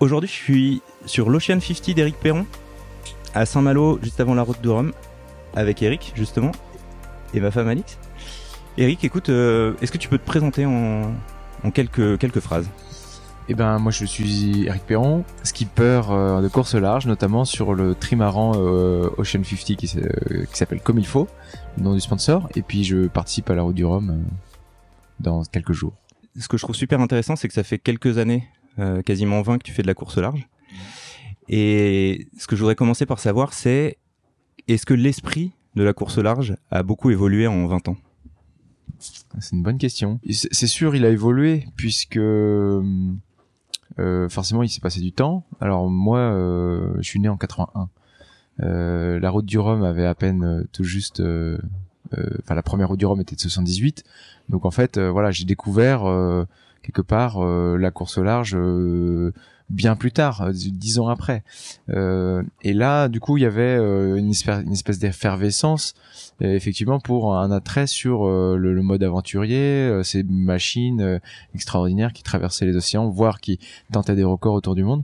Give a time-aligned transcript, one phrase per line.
[0.00, 2.46] Aujourd'hui, je suis sur l'Ocean 50 d'Eric Perron,
[3.34, 4.92] à Saint-Malo, juste avant la route de Rome,
[5.54, 6.52] avec Eric, justement,
[7.34, 7.98] et ma femme Alix.
[8.76, 11.12] Eric, écoute, euh, est-ce que tu peux te présenter en,
[11.64, 12.68] en quelques, quelques phrases?
[13.48, 17.94] Eh ben, moi, je suis Eric Perron, skipper euh, de course large, notamment sur le
[17.94, 21.26] trimaran euh, Ocean 50 qui, s- euh, qui s'appelle Comme il faut,
[21.76, 22.48] le nom du sponsor.
[22.54, 24.14] Et puis, je participe à la route du Rhum euh,
[25.18, 25.94] dans quelques jours.
[26.38, 28.46] Ce que je trouve super intéressant, c'est que ça fait quelques années,
[28.78, 30.48] euh, quasiment 20, que tu fais de la course large.
[31.48, 33.98] Et ce que je voudrais commencer par savoir, c'est
[34.66, 37.96] est-ce que l'esprit de la course large a beaucoup évolué en 20 ans?
[38.98, 40.20] C'est une bonne question.
[40.30, 42.18] C'est sûr, il a évolué puisque
[43.98, 45.44] euh, forcément, il s'est passé du temps.
[45.60, 47.88] Alors moi, euh, je suis né en 81.
[48.60, 51.22] Euh, la route du Rhum avait à peine tout juste,
[52.12, 54.04] enfin la première route du Rhum était de 78.
[54.48, 56.02] Donc en fait, voilà, j'ai découvert
[56.82, 59.32] quelque part euh, la course au large euh,
[59.70, 61.42] bien plus tard, euh, dix ans après.
[61.90, 65.94] Euh, et là, du coup, il y avait euh, une espèce, d'effervescence
[66.40, 71.20] effectivement pour un attrait sur le, le mode aventurier, ces machines
[71.52, 73.58] extraordinaires qui traversaient les océans, voire qui
[73.92, 75.02] tentaient des records autour du monde.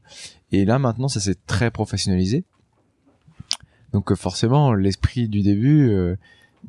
[0.53, 2.45] Et là maintenant, ça s'est très professionnalisé.
[3.93, 6.17] Donc forcément, l'esprit du début,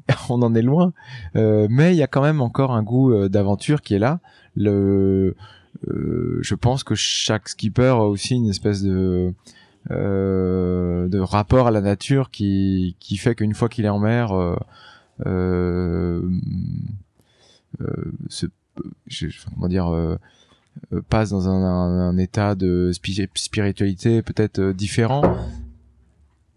[0.30, 0.94] on en est loin,
[1.36, 4.20] Euh, mais il y a quand même encore un goût euh, d'aventure qui est là.
[4.56, 5.36] Le,
[5.88, 9.34] euh, je pense que chaque skipper a aussi une espèce de
[9.92, 14.32] euh, de rapport à la nature qui qui fait qu'une fois qu'il est en mer,
[14.34, 14.56] euh,
[15.26, 16.22] euh,
[18.30, 18.48] se,
[19.08, 20.18] je, comment dire,
[21.09, 21.64] passe dans un,
[22.09, 25.22] un, état de spi- spiritualité peut-être différent,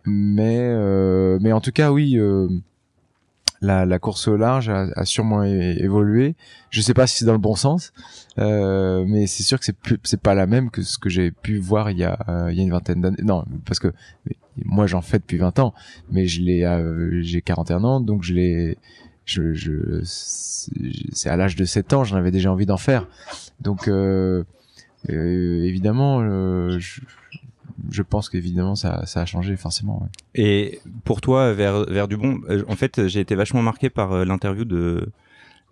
[0.07, 2.17] mais euh, mais en tout cas oui.
[2.19, 2.49] euh,
[3.61, 6.37] la, la course au large a, a sûrement évolué.
[6.71, 7.93] Je sais pas si c'est dans le bon sens,
[8.39, 11.31] euh, mais c'est sûr que c'est plus- c'est pas la même que ce que j'ai
[11.31, 13.23] pu voir il y a euh, il y a une vingtaine d'années.
[13.25, 13.93] Non, parce que
[14.65, 15.75] moi j'en fais depuis 20 ans,
[16.11, 18.79] mais je l'ai euh, j'ai 41 ans, donc je l'ai
[19.25, 23.07] je, je c'est à l'âge de 7 ans, j'en avais déjà envie d'en faire.
[23.61, 24.45] Donc euh,
[25.09, 26.23] évidemment
[26.79, 27.01] je,
[27.91, 30.03] je pense qu'évidemment ça ça a changé forcément.
[30.03, 30.09] ouais.
[30.35, 34.25] Et pour toi, vers, vers Dubon, euh, en fait, j'ai été vachement marqué par euh,
[34.25, 35.11] l'interview de,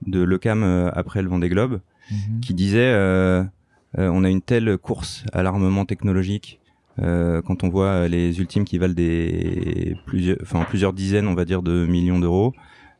[0.07, 1.81] de Lecam euh, après le Vendée Globe,
[2.41, 3.43] qui disait euh,
[3.99, 6.61] euh, on a une telle course à l'armement technologique
[7.01, 11.45] euh, quand on voit les ultimes qui valent des plusieurs, enfin plusieurs dizaines, on va
[11.45, 12.55] dire, de millions d'euros.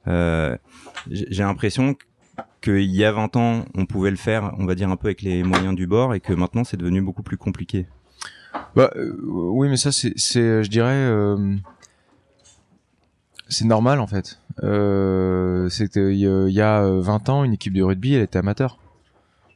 [0.07, 1.95] J'ai l'impression
[2.61, 5.23] qu'il y a 20 ans, on pouvait le faire, on va dire un peu avec
[5.23, 7.87] les moyens du bord, et que maintenant c'est devenu beaucoup plus compliqué.
[8.75, 11.57] Bah euh, oui, mais ça c'est c'est euh, je dirais euh,
[13.49, 14.39] c'est normal en fait.
[14.63, 18.15] Euh, c'était il y a- il y a euh, 20 ans une équipe de rugby,
[18.15, 18.79] elle était amateur.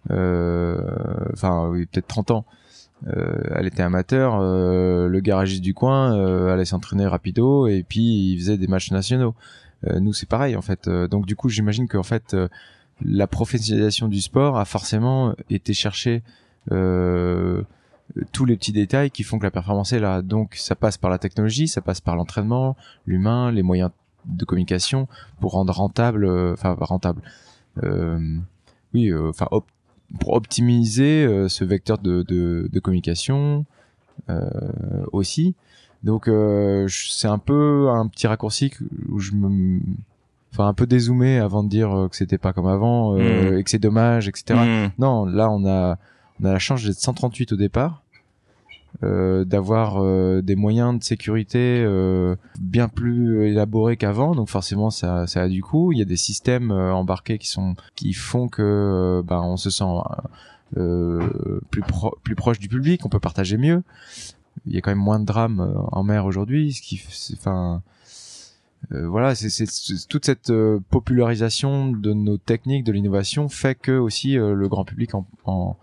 [0.08, 2.44] Enfin oui, peut-être 30 ans.
[3.06, 6.12] Elle était amateur, le garagiste du coin
[6.52, 9.34] allait s'entraîner rapido et puis il faisait des matchs nationaux.
[9.86, 10.88] Nous c'est pareil en fait.
[10.88, 12.36] Donc du coup j'imagine qu'en fait
[13.02, 16.22] la professionnalisation du sport a forcément été chercher
[16.72, 17.62] euh,
[18.32, 20.22] tous les petits détails qui font que la performance est là.
[20.22, 22.76] Donc ça passe par la technologie, ça passe par l'entraînement,
[23.06, 23.90] l'humain, les moyens
[24.26, 25.08] de communication
[25.40, 27.22] pour rendre rentable, euh, enfin rentable.
[27.82, 28.36] Euh,
[28.94, 29.68] oui, euh, enfin op-
[30.18, 33.64] pour optimiser euh, ce vecteur de, de, de communication
[34.28, 34.50] euh,
[35.12, 35.54] aussi.
[36.02, 38.72] Donc euh, c'est un peu un petit raccourci
[39.08, 39.80] où je me
[40.52, 43.58] enfin un peu dézoomé avant de dire euh, que c'était pas comme avant euh, Mhm.
[43.58, 44.90] et que c'est dommage etc Mmh.
[44.98, 45.96] non, là on a
[46.40, 48.02] on a la chance d'être 138 au départ,
[49.02, 55.24] euh, d'avoir euh, des moyens de sécurité euh, bien plus élaborés qu'avant, donc forcément ça
[55.34, 55.92] a du coup.
[55.92, 59.84] Il y a des systèmes embarqués qui sont qui font que ben on se sent
[60.74, 63.82] plus pro- plus proche du public, on peut partager mieux.
[64.66, 67.00] Il y a quand même moins de drames en mer aujourd'hui, ce qui
[67.32, 67.82] enfin
[68.90, 69.66] voilà, c'est
[70.08, 70.52] toute cette
[70.90, 75.14] popularisation de nos techniques, de l'innovation fait que aussi le grand public
[75.44, 75.76] en,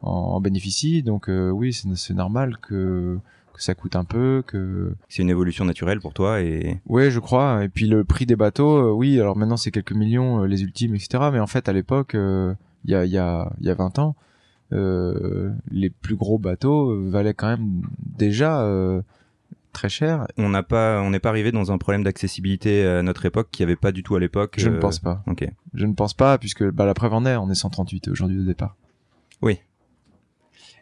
[0.00, 1.02] en, en bénéficie.
[1.02, 3.18] Donc euh, oui, c'est normal que,
[3.52, 7.18] que ça coûte un peu, que C'est une évolution naturelle pour toi et ouais, je
[7.20, 7.64] crois.
[7.64, 10.62] Et puis le prix des bateaux, euh, oui, alors maintenant c'est quelques millions euh, les
[10.62, 11.30] ultimes, etc.
[11.32, 13.74] Mais en fait à l'époque, euh, il y a il y a il y a
[13.74, 14.16] 20 ans,
[14.72, 17.82] euh, les plus gros bateaux valaient quand même
[18.16, 19.02] déjà euh,
[19.72, 20.26] très cher.
[20.36, 23.64] on n'a pas, on n'est pas arrivé dans un problème d'accessibilité à notre époque qu'il
[23.64, 24.54] n'y avait pas du tout à l'époque.
[24.58, 25.22] Je ne pense pas.
[25.26, 25.48] Ok.
[25.74, 28.44] Je ne pense pas, puisque bah, la preuve en est, on est 138 aujourd'hui au
[28.44, 28.76] départ.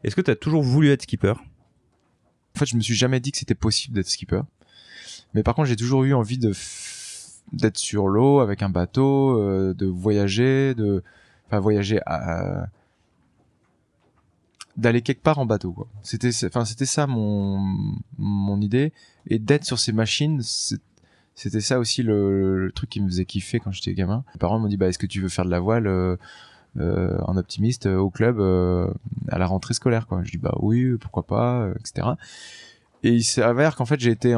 [0.04, 1.34] Est-ce que tu as toujours voulu être skipper?
[1.36, 4.40] En fait, je me suis jamais dit que c'était possible d'être skipper.
[5.34, 6.52] Mais par contre, j'ai toujours eu envie de
[7.52, 11.04] d'être sur l'eau avec un bateau, euh, de voyager, de
[11.46, 12.68] enfin voyager à
[14.76, 15.86] d'aller quelque part en bateau quoi.
[16.02, 17.60] C'était enfin c'était ça mon
[18.18, 18.92] mon idée
[19.26, 20.42] et d'être sur ces machines
[21.34, 24.24] c'était ça aussi le, truc qui me faisait kiffer quand j'étais gamin.
[24.34, 25.86] Mes parents m'ont dit bah est-ce que tu veux faire de la voile
[26.78, 28.88] euh, euh en optimiste euh, au club euh,
[29.28, 30.22] à la rentrée scolaire quoi.
[30.24, 32.08] Je dis bah oui pourquoi pas etc.
[33.02, 34.34] Et il s'avère qu'en fait j'ai été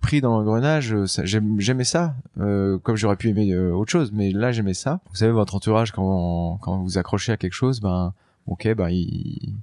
[0.00, 0.94] pris dans l'engrenage,
[1.24, 5.00] j'aimais ça, euh, comme j'aurais pu aimer autre chose, mais là j'aimais ça.
[5.08, 8.12] Vous savez, votre entourage, quand, quand vous accrochez à quelque chose, ben,
[8.46, 9.54] ok, ben, il,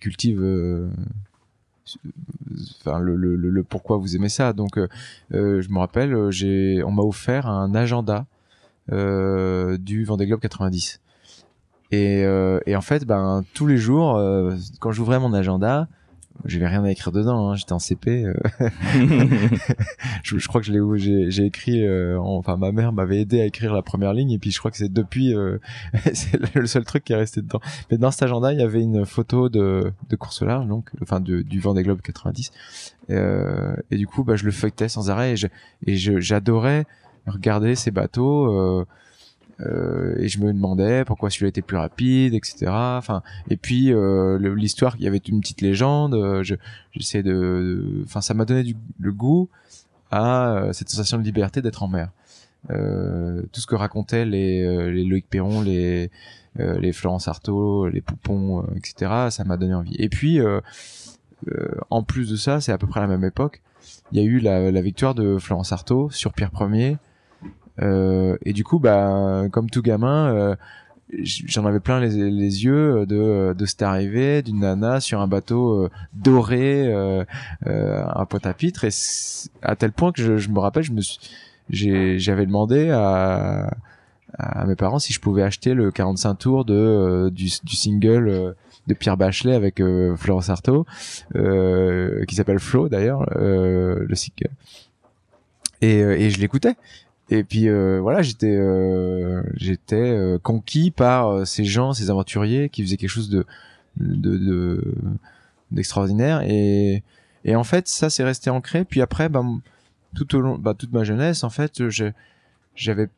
[0.00, 0.88] cultive euh,
[2.80, 4.52] enfin le, pourquoi vous aimez ça.
[4.52, 4.88] Donc, euh,
[5.34, 8.26] euh je me rappelle, euh, on m'a offert un agenda
[8.90, 11.00] euh, du Vendée Globe 90.
[11.92, 14.20] Et, euh, et en fait, ben tous les jours,
[14.80, 15.88] quand j'ouvrais mon agenda,
[16.44, 18.34] j'avais rien à écrire dedans hein, j'étais en CP euh.
[20.22, 23.44] je, je, crois que je l'ai j'ai écrit euh, enfin ma mère m'avait aidé à
[23.44, 25.58] écrire la première ligne et puis je crois que c'est depuis euh,
[26.14, 27.60] c'est le seul truc qui est resté dedans
[27.90, 31.20] mais dans cet agenda il y avait une photo de de course large donc enfin
[31.20, 32.50] de, du Vendée Globe 90
[33.08, 35.34] et du coup bah je le feuilletais sans arrêt
[35.86, 36.86] et j'adorais
[37.26, 38.86] regarder ces bateaux
[39.60, 42.66] euh, et je me demandais pourquoi celui-là était plus rapide, etc.
[42.68, 46.14] Enfin, et puis euh, l'histoire, il y avait une petite légende.
[46.14, 46.54] Euh, je,
[46.92, 49.48] j'essayais de, enfin, ça m'a donné du, le goût
[50.10, 52.10] à cette sensation de liberté d'être en mer.
[52.68, 56.10] tout ce que racontaient les, les Loïc Perron, les
[56.56, 59.28] les Florence Artaud, les Poupons, etc.
[59.30, 59.96] Ça m'a donné envie.
[59.98, 60.38] Et puis,
[61.88, 63.62] en plus de ça, c'est à peu près à la même époque,
[64.12, 66.96] il y a eu la, la victoire de Florence Artaud sur Pierre Ier euh,
[67.80, 70.56] et du coup, bah, comme tout gamin, euh,
[71.22, 75.84] j'en avais plein les, les, yeux de, de cette arrivée d'une nana sur un bateau
[75.84, 77.24] euh, doré euh,
[77.66, 78.90] euh, à Pointe-à-Pitre et
[79.62, 81.02] à tel point que je, je me rappelle je me
[81.70, 83.70] j'avais demandé à,
[84.38, 88.54] à mes parents si je pouvais acheter le 45 tours de du, du single
[88.88, 89.80] de Pierre Bachelet avec
[90.16, 90.86] Florence Artaud
[91.34, 94.50] qui s'appelle Flo d'ailleurs le single.
[95.80, 96.74] Et, et je l'écoutais
[97.32, 102.82] et puis euh, voilà, j'étais euh, j'étais euh, conquis par ces gens, ces aventuriers qui
[102.82, 103.46] faisaient quelque chose de
[103.96, 104.94] de
[105.70, 107.02] d'extraordinaire et
[107.44, 108.84] et en fait ça s'est resté ancré.
[108.84, 109.42] Puis après, bah,
[110.14, 111.82] tout au long, bah, toute ma jeunesse, en fait,
[112.74, 113.08] j'avais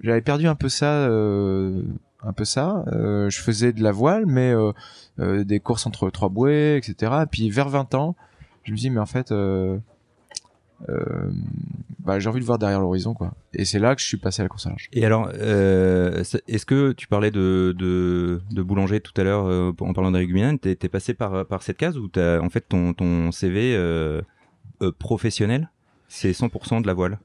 [0.00, 2.84] j'avais perdu un peu ça, un peu ça.
[2.90, 4.54] je faisais de la voile, mais
[5.18, 7.12] des courses entre trois bouées, etc.
[7.24, 8.16] Et puis vers 20 ans,
[8.64, 9.78] je me dis mais en fait euh,
[12.04, 13.32] bah, j'ai envie de voir derrière l'horizon quoi.
[13.54, 16.22] Et c'est là que je suis passé à la course à large et alors euh,
[16.48, 20.32] est-ce que tu parlais de, de, de boulanger tout à l'heure euh, en parlant d'Eric
[20.60, 24.20] t'es, passé par, par cette case ou t'as en fait ton, ton CV euh,
[24.82, 25.70] euh, professionnel
[26.08, 27.18] c'est 100% de la voile?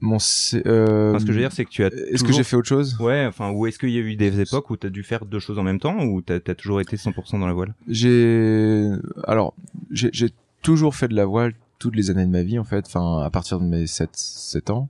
[0.00, 2.44] Mon euh, enfin, ce que je veux dire c'est que tu as est-ce que j'ai
[2.44, 2.98] fait autre chose?
[3.00, 5.24] Ouais enfin ou est-ce qu'il y a eu des époques où tu as dû faire
[5.24, 7.74] deux choses en même temps ou t'as as toujours été 100% dans la voile?
[7.88, 8.90] J'ai
[9.24, 9.54] alors
[9.90, 10.30] j'ai
[10.62, 11.54] toujours fait de la voile
[11.84, 14.70] toutes les années de ma vie en fait, enfin à partir de mes 7, 7
[14.70, 14.88] ans,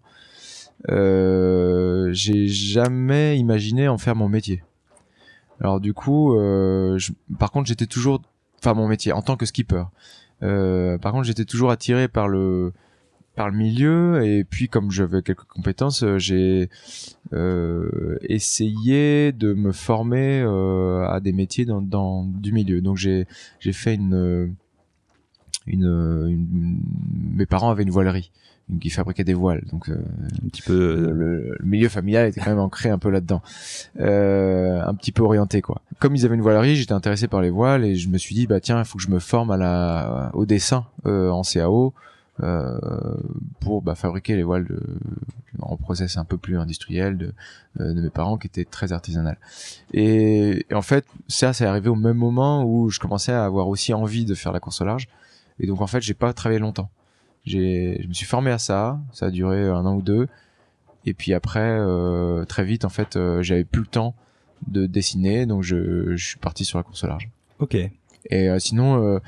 [0.91, 4.63] euh, j'ai jamais imaginé en faire mon métier.
[5.61, 6.97] Alors du coup, euh,
[7.37, 8.23] par contre j'étais toujours,
[8.61, 9.83] enfin mon métier en tant que skipper.
[10.45, 12.73] Euh, par contre j'étais toujours attiré par le
[13.35, 16.69] par le milieu et puis comme j'avais quelques compétences, j'ai
[18.23, 20.43] essayé de me former
[21.09, 22.81] à des métiers dans, dans du milieu.
[22.81, 23.27] Donc j'ai
[23.59, 24.55] j'ai fait une
[25.67, 25.87] une,
[26.29, 26.79] une,
[27.35, 28.31] mes parents avaient une voilerie
[28.81, 29.63] qui fabriquait des voiles.
[29.71, 30.03] Donc euh,
[30.45, 33.43] un petit peu le, milieu familial était quand même ancré un peu là-dedans.
[34.01, 35.83] Euh, un petit peu orienté quoi.
[35.99, 38.47] Comme ils avaient une voilerie j'étais intéressé par les voiles et je me suis dit
[38.47, 41.93] bah tiens il faut que je me forme à la au dessin euh, en CAO
[42.43, 42.79] euh,
[43.61, 44.81] pour bah, fabriquer les voiles de,
[45.61, 47.33] en process un peu plus industriel de,
[47.81, 49.39] euh, de mes parents qui étaient très artisanal
[49.93, 53.69] et, et en fait ça c'est arrivé au même moment où je commençais à avoir
[53.69, 55.07] aussi envie de faire la course au large
[55.61, 56.91] et donc en fait, j'ai pas travaillé longtemps.
[57.45, 58.99] J'ai, je me suis formé à ça.
[59.13, 60.29] Ça a duré un an ou deux.
[61.07, 64.15] Et puis après, euh, très vite, en fait, euh, j'avais plus le temps
[64.67, 67.29] de dessiner, donc je, je suis parti sur la course au large.
[67.59, 67.75] Ok.
[67.75, 69.19] Et euh, sinon, euh,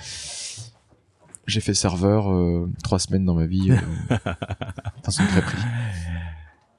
[1.46, 4.16] j'ai fait serveur euh, trois semaines dans ma vie, euh,
[5.04, 5.58] dans très pris.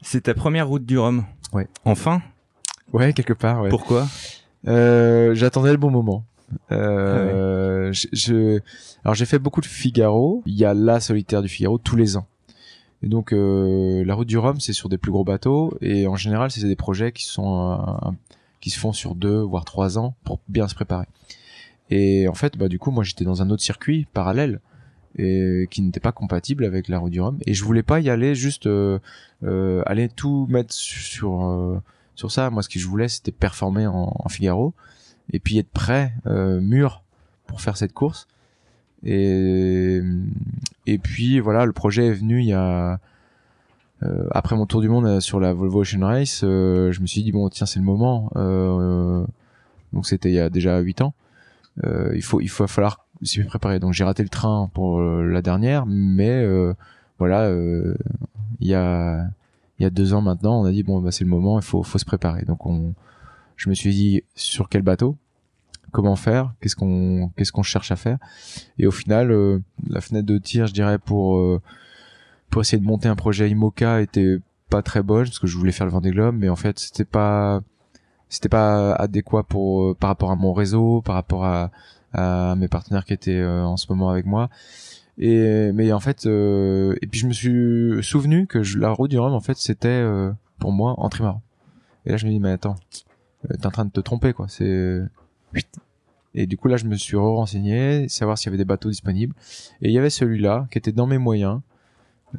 [0.01, 1.25] C'est ta première route du Rhum.
[1.53, 1.67] Ouais.
[1.85, 2.23] Enfin?
[2.91, 3.61] Ouais, quelque part.
[3.61, 3.69] Ouais.
[3.69, 4.07] Pourquoi?
[4.65, 6.25] J'attendais le bon moment.
[6.71, 7.93] Euh,
[9.03, 10.43] alors j'ai fait beaucoup de Figaro.
[10.45, 12.27] Il y a la solitaire du Figaro tous les ans.
[13.03, 16.15] Et donc euh, la route du Rhum, c'est sur des plus gros bateaux et en
[16.15, 18.11] général, c'est des projets qui sont euh,
[18.59, 21.05] qui se font sur deux voire trois ans pour bien se préparer.
[21.89, 24.59] Et en fait, bah du coup, moi j'étais dans un autre circuit parallèle
[25.19, 28.09] et qui n'était pas compatible avec la route du Rhum et je voulais pas y
[28.09, 28.67] aller juste
[29.45, 31.81] aller tout mettre sur
[32.15, 32.49] sur ça.
[32.49, 34.73] Moi, ce que je voulais, c'était performer en Figaro
[35.31, 37.03] et puis être prêt, euh, mûr
[37.47, 38.27] pour faire cette course.
[39.03, 40.01] Et
[40.85, 42.99] et puis voilà, le projet est venu il y a
[44.03, 47.07] euh, après mon tour du monde euh, sur la Volvo Ocean Race, euh, je me
[47.07, 48.29] suis dit bon tiens c'est le moment.
[49.93, 51.13] donc c'était il y a déjà 8 ans.
[52.13, 53.79] il faut il faut falloir s'y préparer.
[53.79, 56.45] Donc j'ai raté le train pour la dernière, mais
[57.19, 57.49] voilà
[58.59, 59.27] il y a
[59.79, 61.63] il y a deux ans maintenant, on a dit bon bah c'est le moment, il
[61.63, 62.43] faut faut se préparer.
[62.45, 62.93] Donc on
[63.57, 65.17] je me suis dit sur quel bateau?
[65.91, 68.17] Comment faire, qu'est-ce qu'on qu'est-ce qu'on cherche à faire?
[68.77, 71.59] Et au final, la fenêtre de tir, je dirais pour
[72.49, 74.37] pour essayer de monter un projet IMOCA était
[74.69, 77.05] pas très bonne parce que je voulais faire le Vendée Globe mais en fait c'était
[77.05, 77.61] pas
[78.29, 81.71] c'était pas adéquat pour par rapport à mon réseau par rapport à,
[82.55, 84.49] mes partenaires qui étaient euh, en ce moment avec moi.
[85.19, 89.11] Et mais en fait euh, et puis je me suis souvenu que je, la route
[89.11, 91.41] du Rhum en fait c'était euh, pour moi en trimaran
[92.05, 92.75] et là je me dis mais attends
[93.47, 95.01] t'es en train de te tromper quoi c'est
[96.35, 99.33] et du coup là je me suis renseigné savoir s'il y avait des bateaux disponibles
[99.81, 101.61] et il y avait celui-là qui était dans mes moyens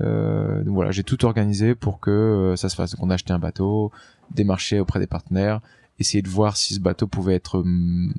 [0.01, 2.93] euh, donc voilà, j'ai tout organisé pour que euh, ça se fasse.
[2.93, 3.91] Donc on a acheté un bateau,
[4.35, 5.61] démarché auprès des partenaires,
[5.99, 8.13] essayer de voir si ce bateau pouvait être hum,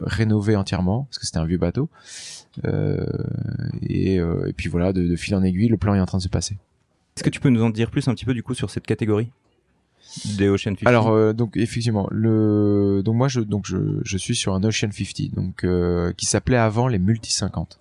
[0.00, 1.88] rénové entièrement, parce que c'était un vieux bateau.
[2.64, 3.06] Euh,
[3.82, 6.22] et, et, puis voilà, de, de, fil en aiguille, le plan est en train de
[6.22, 6.56] se passer.
[7.16, 8.86] Est-ce que tu peux nous en dire plus un petit peu du coup sur cette
[8.86, 9.30] catégorie?
[10.36, 14.34] Des Ocean 50 Alors euh, donc effectivement le donc moi je donc je, je suis
[14.34, 17.78] sur un Ocean 50 donc euh, qui s'appelait avant les multi 50.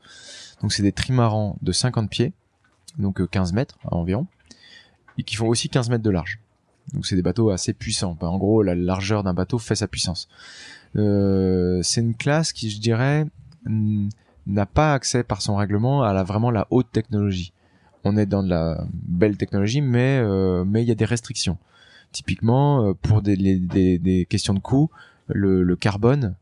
[0.61, 2.33] Donc c'est des trimarans de 50 pieds
[2.97, 4.25] donc 15 euh, mètres environ,
[5.17, 6.39] et qui font aussi 15 mètres de large.
[6.93, 8.17] Donc c'est des bateaux assez puissants.
[8.21, 10.29] En gros, la largeur d'un bateau fait sa puissance.
[10.93, 13.25] C'est une classe qui, je dirais,
[13.65, 17.51] n'a pas accès par son règlement à la vraiment la haute technologie.
[18.05, 20.23] On est dans de la belle technologie, mais
[20.63, 21.57] mais il y a des restrictions.
[22.11, 24.89] Typiquement, pour des, questions de coût,
[25.27, 26.35] le, carbone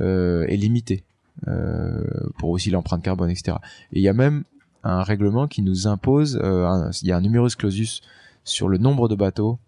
[0.00, 1.04] euh, est limité.
[1.48, 2.04] Euh,
[2.38, 3.56] pour aussi l'empreinte carbone, etc.
[3.92, 4.44] Et il y a même
[4.84, 8.02] un règlement qui nous impose, euh, il y a un numerus clausus
[8.44, 9.58] sur le nombre de bateaux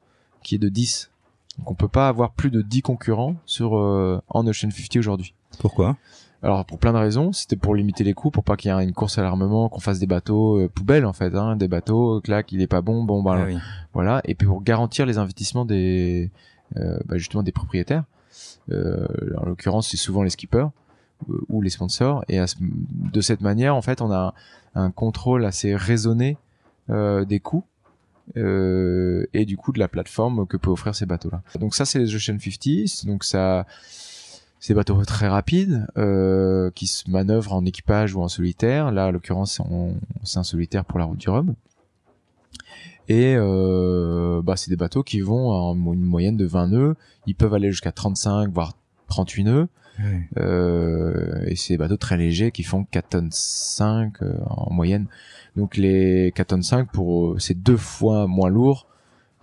[0.42, 1.10] qui est de 10.
[1.58, 5.34] Donc on peut pas avoir plus de 10 concurrents sur euh, en Ocean 50 aujourd'hui.
[5.58, 5.96] Pourquoi?
[6.42, 8.84] Alors pour plein de raisons, c'était pour limiter les coûts, pour pas qu'il y ait
[8.84, 12.20] une course à l'armement, qu'on fasse des bateaux euh, poubelles en fait, hein, des bateaux,
[12.20, 13.58] clac, il est pas bon, bon bah ah
[13.94, 16.30] voilà, et puis pour garantir les investissements des
[16.76, 18.04] euh, bah, justement des propriétaires.
[18.70, 19.06] Euh,
[19.38, 20.68] en l'occurrence, c'est souvent les skippers
[21.48, 24.34] ou les sponsors, et de cette manière, en fait, on a
[24.74, 26.36] un contrôle assez raisonné
[26.90, 27.64] euh, des coûts
[28.36, 31.42] euh, et du coup de la plateforme que peut offrir ces bateaux-là.
[31.58, 33.66] Donc ça c'est les Ocean 50, donc ça
[34.60, 38.90] c'est des bateaux très rapides euh, qui se manœuvrent en équipage ou en solitaire.
[38.90, 39.60] Là, en l'occurrence,
[40.24, 41.54] c'est un solitaire pour la route du Rhum.
[43.08, 46.96] Et euh, bah, c'est des bateaux qui vont en une moyenne de 20 nœuds.
[47.26, 48.72] Ils peuvent aller jusqu'à 35, voire
[49.08, 49.68] 38 nœuds.
[50.36, 55.06] Euh, et c'est des bateaux très légers qui font 4 tonnes 5 euh, en moyenne.
[55.56, 58.86] Donc les 4 tonnes 5 pour euh, c'est deux fois moins lourd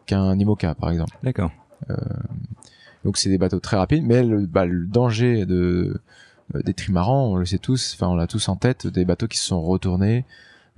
[0.05, 1.17] qu'un Imoca par exemple.
[1.23, 1.51] D'accord.
[1.89, 1.95] Euh,
[3.03, 5.99] donc c'est des bateaux très rapides, mais le, bah, le danger de
[6.53, 9.37] des trimarans, on le sait tous, enfin on l'a tous en tête, des bateaux qui
[9.37, 10.25] se sont retournés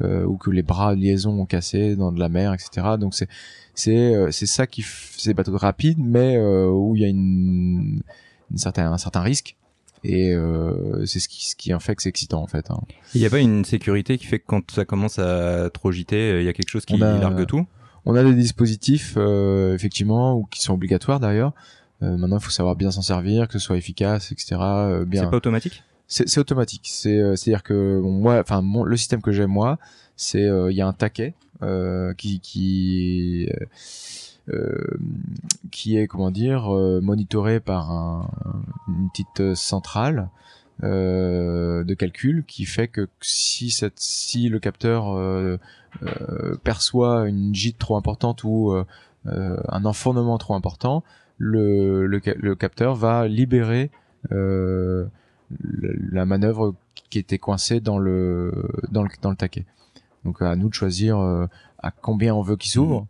[0.02, 2.96] euh, ou que les bras de liaison ont cassé dans de la mer, etc.
[3.00, 3.28] Donc c'est
[3.74, 8.02] c'est c'est ça qui c'est des bateaux rapides, mais où il y a une,
[8.52, 9.58] une certain un certain risque
[10.08, 12.70] et euh, c'est ce qui, ce qui en fait que c'est excitant en fait.
[12.70, 12.80] Hein.
[13.14, 16.40] Il n'y a pas une sécurité qui fait que quand ça commence à trop giter,
[16.40, 17.66] il y a quelque chose qui largue tout?
[18.06, 21.54] On a des dispositifs euh, effectivement ou qui sont obligatoires d'ailleurs.
[22.04, 24.58] Euh, maintenant, il faut savoir bien s'en servir, que ce soit efficace, etc.
[24.60, 25.24] Euh, bien.
[25.24, 25.84] C'est pas automatique?
[26.08, 26.88] C'est automatique.
[26.92, 29.80] C'est euh, c'est à dire que bon, moi, enfin le système que j'ai moi,
[30.16, 31.34] c'est il y a un taquet
[32.18, 33.50] qui qui
[34.54, 35.00] euh,
[35.72, 38.30] qui est comment dire euh, monitoré par un,
[38.88, 40.30] une petite centrale
[40.84, 45.58] euh, de calcul qui fait que si cette si le capteur euh,
[46.64, 48.76] perçoit une gîte trop importante ou
[49.26, 51.04] un enfournement trop important,
[51.38, 53.92] le, le, le capteur va libérer
[54.32, 56.76] la manœuvre
[57.10, 58.52] qui était coincée dans le
[58.92, 59.66] dans le dans le taquet.
[60.24, 61.20] Donc à nous de choisir
[61.86, 63.08] à combien on veut qu'il s'ouvre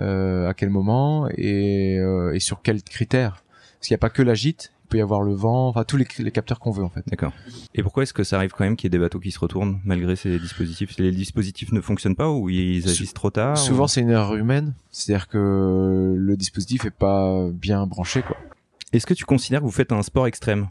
[0.00, 3.42] euh, à quel moment et, euh, et sur quels critères.
[3.74, 5.96] Parce qu'il n'y a pas que la gîte, peut y avoir le vent, enfin tous
[5.96, 7.04] les, les capteurs qu'on veut en fait.
[7.08, 7.32] D'accord.
[7.74, 9.38] Et pourquoi est-ce que ça arrive quand même qu'il y ait des bateaux qui se
[9.38, 10.98] retournent malgré ces dispositifs?
[10.98, 14.74] Les dispositifs ne fonctionnent pas ou ils agissent trop tard Souvent c'est une erreur humaine,
[14.90, 18.36] c'est-à-dire que le dispositif est pas bien branché quoi.
[18.92, 20.68] Est-ce que tu considères que vous faites un sport extrême?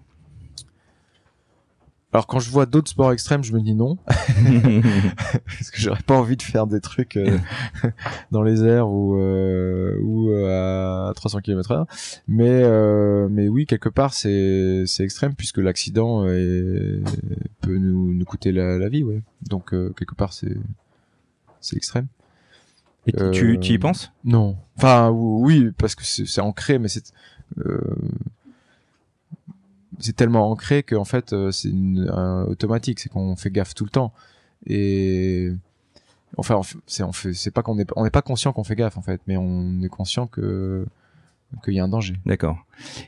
[2.13, 6.15] Alors quand je vois d'autres sports extrêmes, je me dis non, parce que j'aurais pas
[6.15, 7.37] envie de faire des trucs euh,
[8.31, 11.85] dans les airs ou euh, ou euh, à 300 km/h.
[12.29, 18.53] Mais euh, mais oui, quelque part c'est c'est extrême puisque l'accident peut nous nous coûter
[18.53, 19.21] la, la vie, ouais.
[19.49, 20.55] Donc quelque part c'est
[21.59, 22.07] c'est extrême.
[23.05, 24.13] Et tu tu y penses?
[24.23, 24.55] Non.
[24.77, 27.11] Enfin oui, parce que c'est ancré, mais c'est
[29.99, 31.71] c'est tellement ancré qu'en fait euh, c'est
[32.47, 34.13] automatique, c'est qu'on fait gaffe tout le temps.
[34.65, 35.51] Et
[36.37, 38.97] enfin c'est on fait c'est pas qu'on est on n'est pas conscient qu'on fait gaffe
[38.97, 40.85] en fait, mais on est conscient que
[41.63, 42.15] qu'il y a un danger.
[42.25, 42.57] D'accord.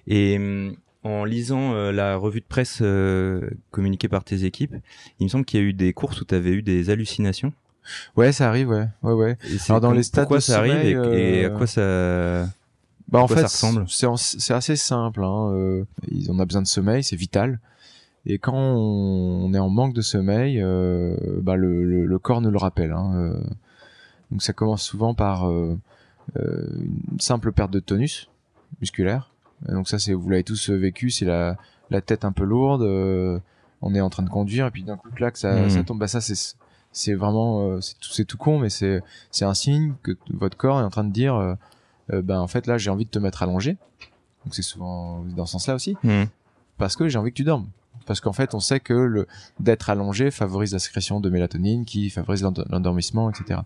[0.08, 4.76] Et hum, en lisant euh, la revue de presse euh, communiquée par tes équipes,
[5.20, 7.54] il me semble qu'il y a eu des courses où tu avais eu des hallucinations.
[8.16, 9.38] Ouais, ça arrive, ouais, ouais, ouais.
[9.68, 12.48] Alors dans les stades, pourquoi ça arrive et, à quoi ça
[13.12, 15.24] bah en fait, c'est assez simple.
[15.24, 15.52] Hein.
[15.54, 15.86] Euh,
[16.30, 17.60] on a besoin de sommeil, c'est vital.
[18.26, 22.58] Et quand on, est en manque de sommeil, euh, bah le, le, corps nous le
[22.58, 22.92] rappelle.
[22.92, 23.14] Hein.
[23.16, 23.42] Euh,
[24.30, 25.78] donc ça commence souvent par euh,
[26.38, 26.68] euh,
[27.12, 28.30] une simple perte de tonus
[28.82, 29.32] musculaire.
[29.68, 31.58] Et donc ça, c'est vous l'avez tous vécu, c'est la,
[31.90, 32.84] la tête un peu lourde.
[33.82, 35.70] on est en train de conduire et puis d'un coup que ça, mmh.
[35.70, 36.00] ça tombe.
[36.00, 36.56] Bah ça c'est
[36.92, 39.02] c'est vraiment c'est tout, tout con, mais c'est
[39.32, 41.58] c'est un signe que votre corps est en train de dire
[42.12, 43.78] euh, ben en fait là j'ai envie de te mettre allongé.
[44.46, 46.24] Donc c'est souvent dans ce sens-là aussi, mmh.
[46.78, 47.68] parce que j'ai envie que tu dormes.
[48.06, 49.28] Parce qu'en fait on sait que le
[49.60, 53.60] d'être allongé favorise la sécrétion de mélatonine, qui favorise l'endormissement, etc.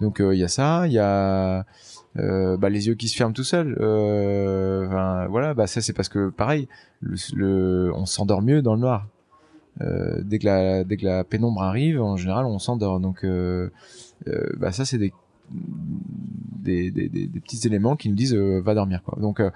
[0.00, 1.64] Donc euh, il y a ça, il y a
[2.18, 3.76] euh, bah, les yeux qui se ferment tout seuls.
[3.80, 6.68] Euh, voilà, bah ça c'est parce que pareil,
[7.00, 9.06] le, on s'endort mieux dans le noir.
[9.80, 12.98] Dès que la dès que la pénombre arrive, en général, on s'endort.
[12.98, 13.24] Donc,
[14.56, 15.12] bah ça c'est des
[15.50, 19.18] des, des, des, petits éléments qui nous disent euh, va dormir quoi.
[19.20, 19.50] Donc, euh,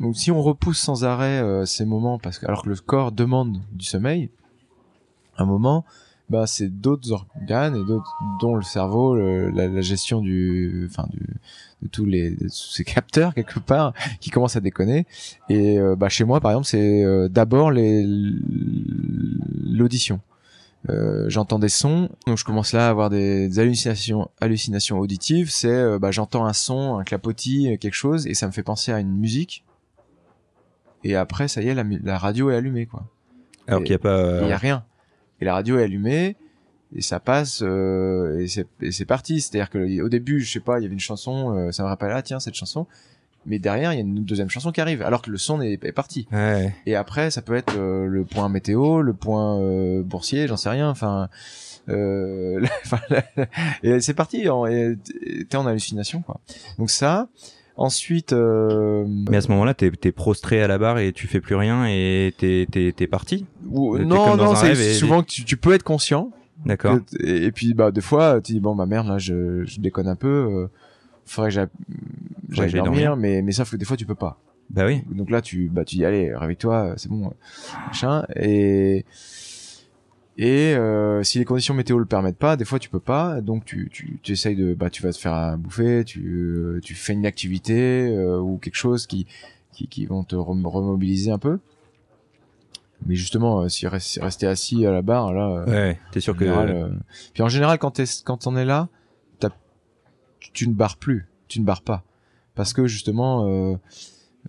[0.00, 3.12] donc si on repousse sans arrêt euh, ces moments parce que alors que le corps
[3.12, 4.30] demande du sommeil,
[5.38, 5.84] un moment,
[6.28, 11.20] bah c'est d'autres organes et d'autres dont le cerveau, la, la, gestion du, enfin du,
[11.82, 15.06] de tous les ces capteurs quelque part qui commencent à déconner.
[15.48, 18.04] Et bah chez moi par exemple c'est d'abord les
[19.64, 20.20] l'audition.
[20.90, 25.50] Euh, j'entends des sons, donc je commence là à avoir des, hallucinations, hallucinations auditives.
[25.50, 28.92] C'est, euh, bah, j'entends un son, un clapotis, quelque chose, et ça me fait penser
[28.92, 29.64] à une musique.
[31.04, 33.04] Et après, ça y est, la, la radio est allumée, quoi.
[33.68, 34.40] Alors qu'il n'y a pas.
[34.42, 34.84] Il y a rien.
[35.40, 36.36] Et la radio est allumée,
[36.94, 39.40] et ça passe, euh, et c'est parti.
[39.40, 41.88] C'est-à-dire que au début, je sais pas, il y avait une chanson, euh, ça me
[41.88, 42.86] rappelle, ah tiens, cette chanson
[43.46, 45.72] mais derrière il y a une deuxième chanson qui arrive alors que le son est,
[45.82, 46.26] est parti.
[46.32, 46.74] Ouais.
[46.86, 50.70] et après ça peut être euh, le point météo le point euh, boursier j'en sais
[50.70, 51.28] rien enfin
[51.88, 52.64] euh,
[53.82, 56.40] et c'est parti t'es en hallucination quoi.
[56.78, 57.28] Donc ça
[57.76, 61.40] ensuite euh, mais à ce moment-là t'es es prostré à la barre et tu fais
[61.40, 63.46] plus rien et t'es t'es parti.
[63.64, 66.30] Non non c'est souvent que tu, tu, peux être conscient.
[66.64, 66.98] D'accord.
[67.18, 70.14] Et, puis bah des fois tu dis bon bah merde là je, je déconne un
[70.14, 70.68] peu
[71.24, 71.68] faudrait que
[72.52, 74.38] j'aille dormir, mais mais sauf que des fois tu peux pas.
[74.70, 75.02] Bah oui.
[75.10, 77.32] Donc là tu bah tu dis allez réveille-toi, c'est bon,
[77.86, 79.04] machin et
[80.38, 83.64] et euh, si les conditions météo le permettent pas, des fois tu peux pas, donc
[83.64, 87.12] tu tu, tu essayes de bah tu vas te faire à bouffer, tu tu fais
[87.12, 89.26] une activité euh, ou quelque chose qui
[89.72, 91.58] qui qui vont te remobiliser un peu.
[93.04, 96.90] Mais justement, euh, si rester assis à la barre là, ouais, t'es sûr que.
[97.34, 98.88] Puis en général, quand t'es quand on est là,
[100.52, 102.04] tu ne barres plus, tu ne barres pas.
[102.54, 103.76] Parce que justement, euh,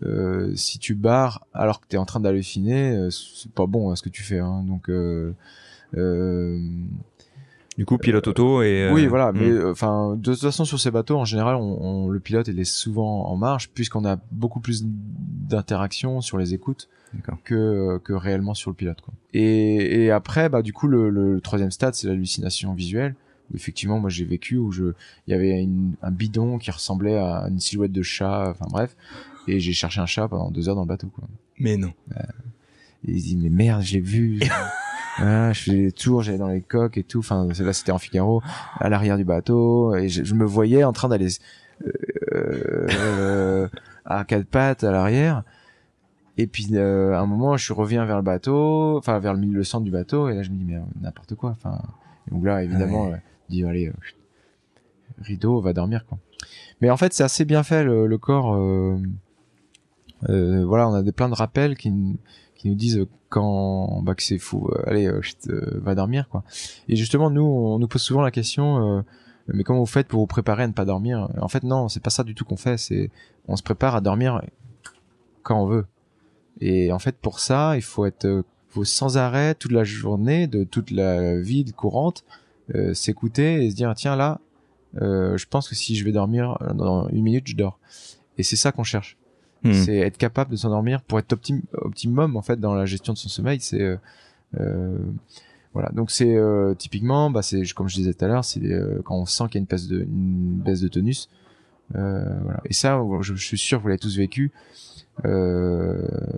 [0.04, 3.92] euh, si tu barres alors que tu es en train d'halluciner, euh, c'est pas bon
[3.92, 4.40] hein, ce que tu fais.
[4.40, 4.64] Hein.
[4.68, 5.34] Donc, euh,
[5.96, 6.60] euh,
[7.78, 8.90] du coup, pilote auto et.
[8.92, 9.32] Oui, voilà.
[9.32, 9.38] Hmm.
[9.38, 12.66] Mais enfin, de toute façon, sur ces bateaux, en général, on, le pilote il est
[12.66, 16.90] souvent en marche puisqu'on a beaucoup plus d'interaction sur les écoutes
[17.44, 19.02] que que réellement sur le pilote.
[19.02, 19.14] Quoi.
[19.34, 23.16] Et, et après, bah du coup, le, le troisième stade, c'est l'hallucination visuelle
[23.54, 24.94] effectivement moi j'ai vécu où je
[25.28, 25.68] il y avait
[26.02, 28.96] un bidon qui ressemblait à une silhouette de chat enfin bref.
[29.48, 31.28] Et j'ai cherché un chat pendant deux heures dans le bateau quoi.
[31.60, 31.94] Mais non.
[32.16, 32.22] Euh,
[33.08, 34.40] et il dit mais merde j'ai vu.
[35.18, 37.20] Ah, je fais des tours j'allais dans les coques et tout.
[37.20, 38.42] Enfin là c'était en Figaro
[38.80, 39.96] à l'arrière du bateau.
[39.96, 41.30] Et je, me voyais en train d'aller
[42.34, 43.68] euh,
[44.06, 45.44] à quatre pattes à l'arrière.
[46.38, 49.58] Et puis euh, à un moment je reviens vers le bateau enfin vers le milieu
[49.58, 50.30] le centre du bateau.
[50.30, 51.52] Et là je me dis mais n'importe quoi.
[51.52, 51.82] Enfin
[52.32, 53.12] donc là évidemment
[53.50, 53.94] dit allez euh,
[55.22, 56.18] rideau va dormir quoi.
[56.82, 58.98] Mais en fait c'est assez bien fait le, corps euh,
[60.30, 61.92] euh, voilà on a des plein de rappels qui
[62.56, 65.10] qui nous disent quand bah que c'est fou allez
[65.50, 66.44] va dormir quoi.
[66.88, 69.04] Et justement nous on nous pose souvent la question
[69.48, 71.30] mais comment vous faites pour vous préparer à ne pas dormir?
[71.42, 73.12] En fait non c'est pas ça du tout qu'on fait c'est
[73.48, 74.42] on se prépare à dormir
[75.42, 75.86] quand on veut.
[76.62, 80.64] Et en fait pour ça il faut être faut sans arrêt toute la journée, de
[80.64, 82.26] toute la vie courante,
[82.74, 84.40] euh, s'écouter et se dire tiens là,
[85.02, 87.80] euh, je pense que si je vais dormir dans une minute, je dors.
[88.38, 89.18] Et c'est ça qu'on cherche.
[89.64, 89.74] Hmm.
[89.74, 93.18] C'est être capable de s'endormir pour être optim optimum en fait dans la gestion de
[93.18, 93.60] son sommeil.
[93.60, 93.98] C'est euh,
[94.60, 94.98] euh
[95.74, 95.90] voilà.
[95.90, 98.62] Donc c'est euh, typiquement, bah c'est comme je disais tout à l'heure, c'est
[99.06, 101.30] quand on sent qu'il y a une baisse de une baisse de tonus.
[101.90, 102.62] voilà.
[102.66, 104.52] Et ça, je, je, suis sûr que vous l'avez tous vécu.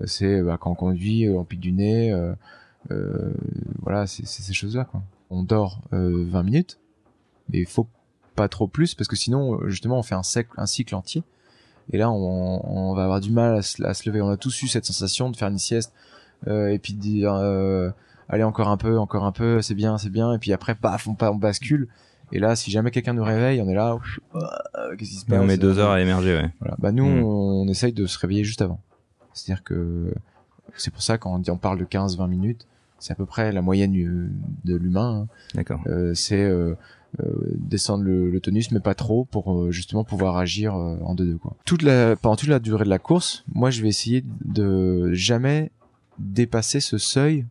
[0.05, 2.15] c'est bah, quand on conduit, on pique du nez.
[3.81, 4.87] voilà, c'est ces choses-là.
[5.35, 6.79] On dort 20 minutes,
[7.49, 7.87] mais il faut
[8.35, 10.21] pas trop plus parce que sinon, justement, on fait un,
[10.57, 11.23] un cycle entier
[11.91, 14.21] et là, on, on, va avoir du mal à se, à se, lever.
[14.21, 15.93] On a tous eu cette sensation de faire une sieste
[16.47, 17.91] euh, et puis de dire euh,
[18.27, 20.33] allez encore un peu, encore un peu, c'est bien, c'est bien.
[20.33, 21.87] Et puis après, paf, on, on bascule.
[22.31, 23.97] Et là, si jamais quelqu'un nous réveille, on est là,
[24.97, 26.49] qu'est-ce qui se passe On met deux heures à émerger, ouais.
[26.59, 26.75] Voilà.
[26.79, 27.23] Bah nous, hmm.
[27.23, 28.81] on, essaye de se réveiller juste avant.
[29.33, 30.11] C'est-à-dire que
[30.75, 32.67] c'est pour ça quand on, dit, on parle de 15-20 minutes,
[33.05, 33.93] c'est à peu près la moyenne
[34.63, 35.21] de l'humain.
[35.21, 35.27] Hein.
[35.53, 35.81] D'accord.
[35.87, 36.75] Euh, c'est euh,
[37.21, 41.25] euh, descendre le, tonus, mais pas trop pour euh, justement pouvoir agir euh, en deux
[41.25, 41.55] deux quoi.
[41.63, 45.71] Toute la pendant toute la durée de la course, moi je vais essayer de jamais
[46.19, 47.45] dépasser ce seuil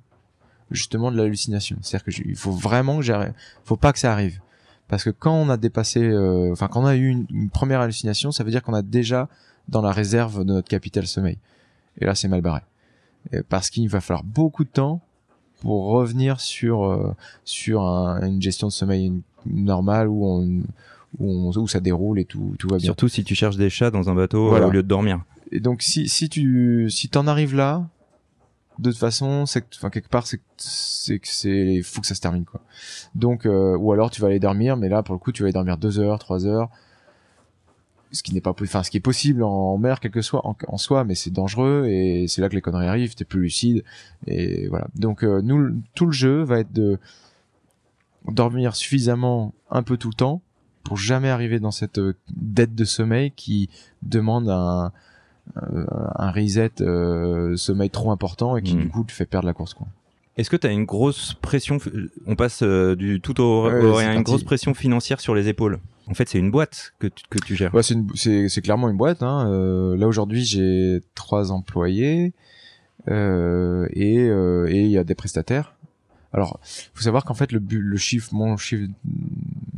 [0.70, 1.78] justement de l'hallucination.
[1.80, 3.32] C'est-à-dire que il faut vraiment que j'arrive,
[3.64, 4.40] faut pas que ça arrive.
[4.88, 6.14] Parce que quand on a dépassé,
[6.52, 9.28] enfin quand on a eu une, première hallucination, ça veut dire qu'on a déjà
[9.68, 11.38] dans la réserve de notre capital sommeil.
[12.00, 12.60] Et là c'est mal barré.
[13.48, 15.00] parce qu'il va falloir beaucoup de temps
[15.60, 17.14] pour revenir sur
[17.44, 19.12] sur une gestion de sommeil
[19.46, 20.62] normal où on,
[21.18, 22.84] où, où ça déroule et tout, tout va bien.
[22.84, 25.20] Surtout si tu cherches des chats dans un bateau euh, au lieu de dormir.
[25.52, 27.86] Et donc si, si tu si t'en arrives là,
[28.78, 32.20] de toute façon, c'est enfin quelque part c'est c'est que c'est faut que ça se
[32.20, 32.60] termine quoi.
[33.14, 35.46] Donc euh, ou alors tu vas aller dormir, mais là pour le coup tu vas
[35.46, 36.70] aller dormir deux heures, trois heures,
[38.14, 40.78] ce qui n'est pas enfin ce qui est possible en, mer quelque soit en, en
[40.78, 43.84] soi, mais c'est dangereux et c'est là que les conneries arrivent, t'es plus lucide
[44.26, 44.88] et voilà.
[44.94, 46.98] Donc euh, nous tout le jeu va être de
[48.32, 50.40] dormir suffisamment un peu tout le temps
[50.82, 53.70] pour jamais arriver dans cette euh, dette de sommeil qui
[54.02, 54.92] demande un,
[55.56, 55.84] euh,
[56.16, 58.80] un reset euh, sommeil trop important et qui hmm.
[58.80, 59.86] du coup te fait perdre la course quoi.
[60.36, 61.78] Est-ce que tu as une grosse pression
[62.26, 65.78] on passe du tout au, rien une grosse pression financière sur les épaules?
[66.08, 67.74] En fait, c'est une boîte que tu, que tu gères.
[67.74, 69.22] Ouais, c'est, c'est, clairement une boîte.
[69.22, 69.48] Hein.
[69.48, 72.32] Euh, là aujourd'hui, j'ai trois employés
[73.08, 75.74] euh, et il y a des prestataires.
[76.32, 76.58] Alors,
[76.94, 78.90] faut savoir qu'en fait, le, le chiffre, mon chiffre,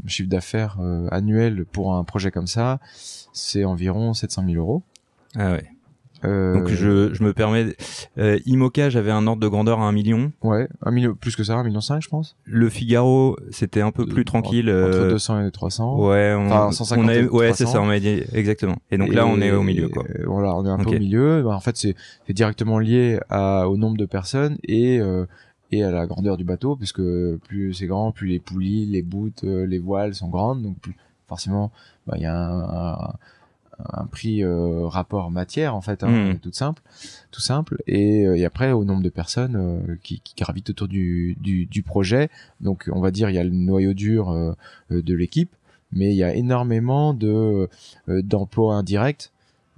[0.06, 2.80] chiffre d'affaires euh, annuel pour un projet comme ça,
[3.32, 4.82] c'est environ 700 000 euros.
[5.34, 5.70] Ah ouais.
[6.24, 6.54] Euh...
[6.54, 7.76] Donc je, je me permets,
[8.18, 10.32] euh, Imoca j'avais un ordre de grandeur à un million.
[10.42, 12.36] Ouais, un million plus que ça, un million cinq je pense.
[12.44, 14.70] Le Figaro c'était un peu plus tranquille.
[14.70, 15.98] Entre 200 euh, et 300.
[15.98, 18.76] Ouais, on, enfin 150 on a, ouais c'est ça, on m'a dit exactement.
[18.90, 20.04] Et donc là on est au milieu quoi.
[20.24, 21.42] Voilà, on est un peu au milieu.
[21.42, 21.94] Bah, en fait c'est
[22.30, 25.26] directement lié à, au nombre de personnes et euh,
[25.72, 27.02] et à la grandeur du bateau, puisque
[27.48, 30.96] plus c'est grand, plus les poulies, les boutes, euh, les voiles sont grandes, donc plus,
[31.26, 31.72] forcément,
[32.06, 33.14] bah, il y a un, un,
[34.10, 36.38] prix euh, rapport matière en fait, hein, hmm.
[36.38, 36.82] tout simple,
[37.30, 37.82] tout simple.
[37.86, 41.82] Et, euh, et, après au nombre de personnes qui, qui, gravitent autour du, du, du,
[41.82, 44.56] projet, donc on va dire il y a le noyau dur
[44.90, 45.50] de l'équipe,
[45.92, 47.68] mais il y a énormément de
[48.08, 49.30] d'emplois indirects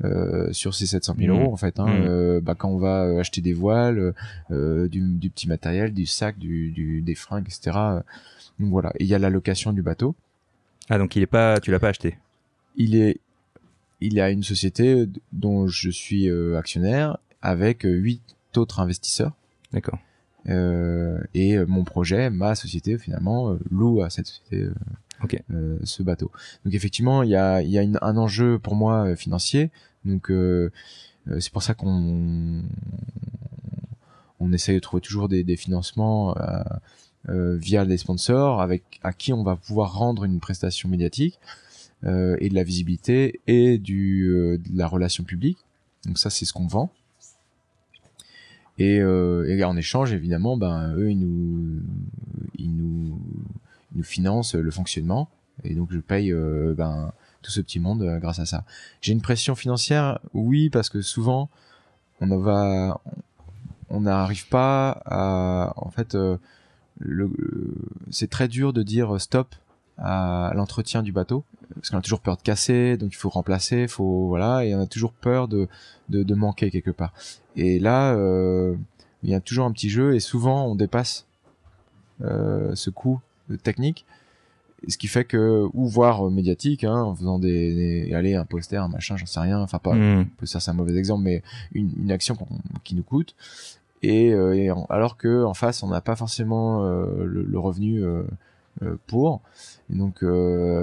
[0.05, 1.41] euh, sur ces 700 000 mmh.
[1.41, 1.81] euros en fait.
[1.81, 2.07] Hein, mmh.
[2.07, 4.15] euh, bah, quand on va euh, acheter des voiles,
[4.51, 7.77] euh, du, du, petit matériel, du sac, du, du des fringues, etc.
[8.61, 8.93] Donc voilà.
[9.01, 10.15] il y a la location du bateau.
[10.89, 12.17] Ah donc il est pas, tu l'as pas acheté?
[12.77, 13.19] Il est,
[14.01, 18.23] il a une société dont je suis actionnaire avec huit
[18.57, 19.33] autres investisseurs.
[19.73, 19.99] D'accord.
[20.49, 24.69] Euh, et mon projet, ma société finalement loue à cette société
[25.51, 26.31] euh, ce bateau.
[26.65, 29.71] Donc effectivement, il y a, y a un enjeu pour moi financier,
[30.05, 30.71] donc euh,
[31.29, 32.63] euh, c'est pour ça qu'on
[34.41, 36.63] on essaye de trouver toujours des, des financements euh,
[37.29, 41.68] euh, via des sponsors avec à qui on va pouvoir rendre une prestation médiatique euh,
[42.05, 45.59] et de la visibilité et du de la relation publique.
[46.07, 46.91] Donc ça c'est ce qu'on vend.
[48.79, 51.83] Et, et, en échange évidemment ben eux ils nous
[52.57, 53.21] ils nous
[53.97, 55.29] nous financent le fonctionnement
[55.65, 56.33] et donc je paye
[56.77, 58.65] ben tout ce petit monde euh, grâce à ça.
[59.01, 61.49] J'ai une pression financière, oui, parce que souvent
[62.21, 63.01] on va,
[63.91, 66.37] on n'arrive pas à, en fait, euh,
[66.99, 67.31] le,
[68.11, 69.55] c'est très dur de dire stop
[69.99, 73.89] à l'entretien du bateau parce qu'on a toujours peur de casser, donc il faut remplacer,
[73.89, 75.69] faut voilà, et on a toujours peur de
[76.09, 77.13] de, de manquer quelque part.
[77.57, 78.75] Et là, euh,
[79.23, 81.27] il y a toujours un petit jeu et souvent on dépasse
[82.23, 83.21] euh, ce coût
[83.63, 84.07] technique
[84.87, 88.45] ce qui fait que ou voir euh, médiatique hein, en faisant des, des aller un
[88.45, 90.27] poster un machin j'en sais rien enfin pas mmh.
[90.45, 92.37] ça c'est un mauvais exemple mais une, une action
[92.85, 93.35] qui nous coûte
[94.03, 94.33] et,
[94.89, 98.05] alors que en face on n'a pas forcément le, revenu
[99.07, 99.43] pour
[99.93, 100.25] et donc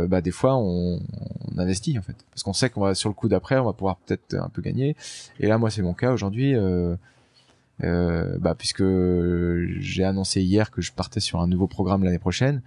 [0.10, 3.16] bah des fois on, on, investit en fait parce qu'on sait qu'on va sur le
[3.16, 4.96] coup d'après on va pouvoir peut-être un peu gagner
[5.40, 6.56] et là moi c'est mon cas aujourd'hui
[7.84, 8.84] euh, bah, puisque
[9.80, 12.62] j'ai annoncé hier que je partais sur un nouveau programme l'année prochaine.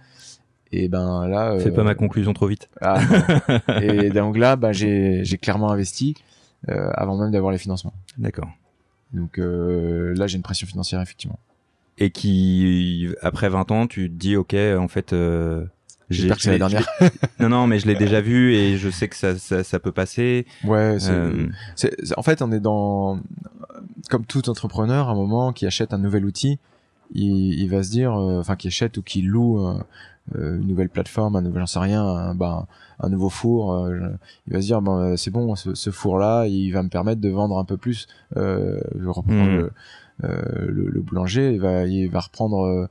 [0.71, 2.69] Et ben là, fais pas ma conclusion trop vite.
[2.79, 3.01] Ah,
[3.81, 6.15] et donc là, bah, j'ai clairement investi
[6.69, 7.93] euh, avant même d'avoir les financements.
[8.19, 8.49] D'accord.
[9.13, 11.39] Donc euh, là, j'ai une pression financière effectivement.
[12.01, 15.65] Et qui, après 20 ans, tu te dis, ok, en fait, euh,
[16.09, 16.87] c'est la dernière.
[17.39, 19.91] non, non, mais je l'ai déjà vu et je sais que ça, ça, ça peut
[19.91, 20.45] passer.
[20.63, 21.47] Ouais, euh...
[22.17, 23.19] en fait, on est dans,
[24.09, 26.59] comme tout entrepreneur, à un moment qui achète un nouvel outil,
[27.13, 30.89] il, il va se dire, euh, enfin, qui achète ou qui loue euh, une nouvelle
[30.89, 32.65] plateforme, un nouvel, j'en sais rien, un, ben,
[32.99, 34.09] un nouveau four, euh,
[34.47, 37.29] il va se dire, ben, c'est bon, ce, ce four-là, il va me permettre de
[37.29, 38.07] vendre un peu plus.
[38.35, 39.57] je reprends hmm.
[39.57, 39.71] le,
[40.21, 42.89] le, le, boulanger, il va, il va reprendre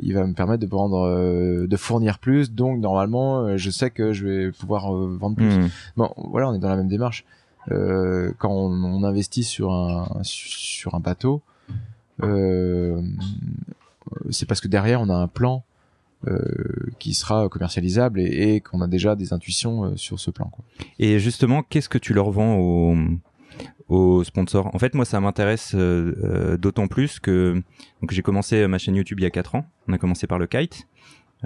[0.00, 3.90] il va me permettre de prendre euh, de fournir plus donc normalement euh, je sais
[3.90, 5.68] que je vais pouvoir euh, vendre plus hmm.
[5.96, 7.24] bon voilà on est dans la même démarche
[7.68, 11.40] quand on, investit sur un sur un bateau
[14.30, 15.62] c'est parce que derrière on a un plan
[16.98, 20.64] qui sera commercialisable et, et qu'on a déjà des intuitions sur ce plan quoi.
[20.98, 22.96] et justement qu'est-ce que tu leur vends aux
[23.88, 24.74] aux sponsors.
[24.74, 27.62] En fait, moi, ça m'intéresse euh, euh, d'autant plus que
[28.10, 29.66] j'ai commencé ma chaîne YouTube il y a 4 ans.
[29.88, 30.86] On a commencé par le kite.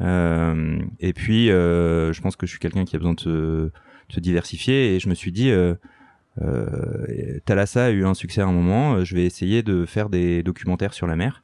[0.01, 4.21] Euh, et puis, euh, je pense que je suis quelqu'un qui a besoin de se,
[4.21, 4.95] diversifier.
[4.95, 5.75] Et je me suis dit, euh,
[7.45, 9.05] Thalassa a eu un succès à un moment.
[9.05, 11.43] Je vais essayer de faire des documentaires sur la mer.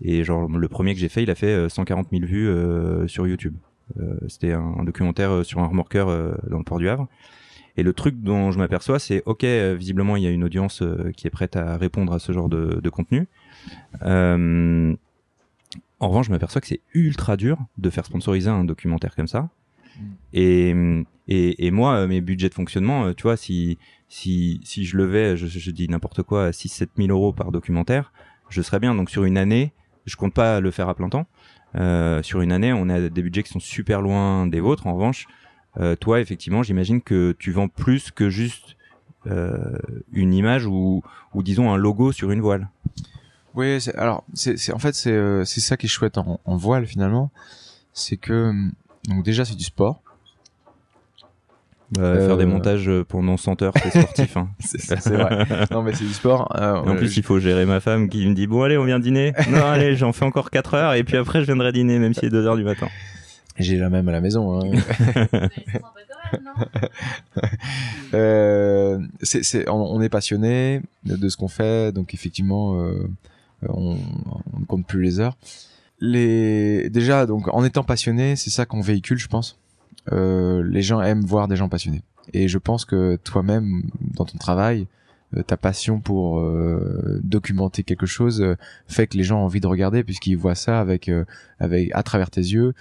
[0.00, 3.56] Et genre, le premier que j'ai fait, il a fait 140 000 vues sur YouTube.
[4.28, 6.06] C'était un, documentaire sur un remorqueur
[6.48, 7.08] dans le port du Havre.
[7.78, 10.82] Et le truc dont je m'aperçois, c'est ok, euh, visiblement il y a une audience
[10.82, 13.28] euh, qui est prête à répondre à ce genre de, de contenu.
[14.02, 14.96] Euh,
[16.00, 19.42] en revanche, je m'aperçois que c'est ultra dur de faire sponsoriser un documentaire comme ça.
[19.96, 20.02] Mm.
[20.32, 20.74] Et,
[21.28, 25.46] et, et, moi, mes budgets de fonctionnement, tu vois, si, si, si je levais, je,
[25.46, 28.12] je dis n'importe quoi, 6-7 000 euros par documentaire,
[28.48, 28.96] je serais bien.
[28.96, 29.72] Donc sur une année,
[30.04, 31.28] je compte pas le faire à plein temps.
[31.76, 34.88] Euh, sur une année, on a des budgets qui sont super loin des vôtres.
[34.88, 35.32] En revanche, euh,
[36.00, 38.76] toi, effectivement, j'imagine que tu vends plus que juste
[39.26, 39.78] euh,
[40.12, 41.02] une image ou,
[41.34, 42.68] ou disons un logo sur une voile.
[43.54, 46.86] Oui, alors c'est en fait c'est euh, c'est ça qui est chouette en, en voile
[46.86, 47.30] finalement,
[47.92, 48.52] c'est que
[49.08, 50.00] donc déjà c'est du sport.
[51.90, 54.36] Bah, faire des montages pendant 100 heures, c'est sportif.
[54.36, 54.50] Hein.
[54.60, 55.46] c'est vrai.
[55.70, 56.54] Non, mais c'est du sport.
[56.54, 59.32] en plus, il faut gérer ma femme qui me dit bon allez, on vient dîner.
[59.50, 62.20] non allez, j'en fais encore 4 heures et puis après je viendrai dîner même si
[62.20, 62.88] c'est 2 heures du matin.
[63.58, 64.60] J'ai la même à la maison.
[64.60, 64.70] Hein.
[68.14, 73.08] euh, c'est, c'est, on, est passionné de, ce qu'on fait, donc effectivement, euh,
[73.68, 73.96] on,
[74.52, 75.36] on ne compte plus les heures.
[76.00, 79.58] Les, déjà, donc, en étant passionné, c'est ça qu'on véhicule, je pense.
[80.12, 82.02] Euh, les gens aiment voir des gens passionnés.
[82.32, 84.84] Et je pense que toi-même, dans ton travail, euh,
[85.46, 89.66] ta passion pour euh, documenter quelque chose euh, fait que les gens ont envie de
[89.66, 91.10] regarder puisqu'ils voient ça avec
[91.58, 92.74] avec à travers tes yeux.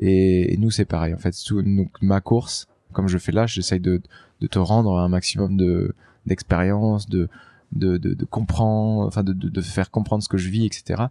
[0.00, 1.14] Et, nous c'est pareil.
[1.14, 4.02] En fait donc ma course comme je fais là j'essaye de
[4.40, 5.94] de te rendre un maximum de
[6.26, 7.28] d'expérience de
[7.72, 11.04] de, de, comprendre enfin de, de, de faire comprendre ce que je vis etc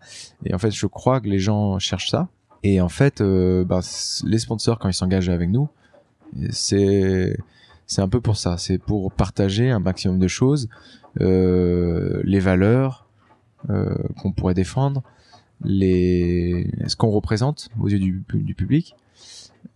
[0.46, 2.28] et en fait je crois que les gens cherchent ça.
[2.64, 3.24] Et en fait
[3.66, 3.80] bah,
[4.26, 5.70] les sponsors quand ils s'engagent avec nous
[6.50, 7.38] c'est
[7.92, 8.58] c'est un peu pour ça.
[8.58, 10.70] C'est pour partager un maximum de choses,
[11.20, 13.06] euh, les valeurs
[13.70, 15.04] euh, qu'on pourrait défendre,
[15.62, 18.96] les ce qu'on représente aux yeux du, du public.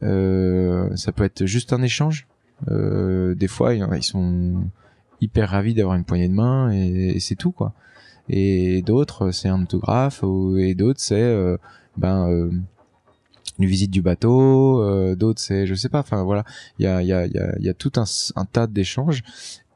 [0.01, 2.25] Euh, ça peut être juste un échange.
[2.69, 4.63] Euh, des fois, ils sont
[5.19, 7.73] hyper ravis d'avoir une poignée de main et, c'est tout quoi.
[8.29, 10.23] Et d'autres, c'est un autographe,
[10.57, 11.57] et d'autres, c'est euh,
[11.97, 12.49] ben
[13.59, 16.43] une visite du bateau, euh, d'autres c'est je sais pas, enfin voilà,
[16.79, 16.89] il y
[17.69, 19.23] a tout un, tas d'échanges.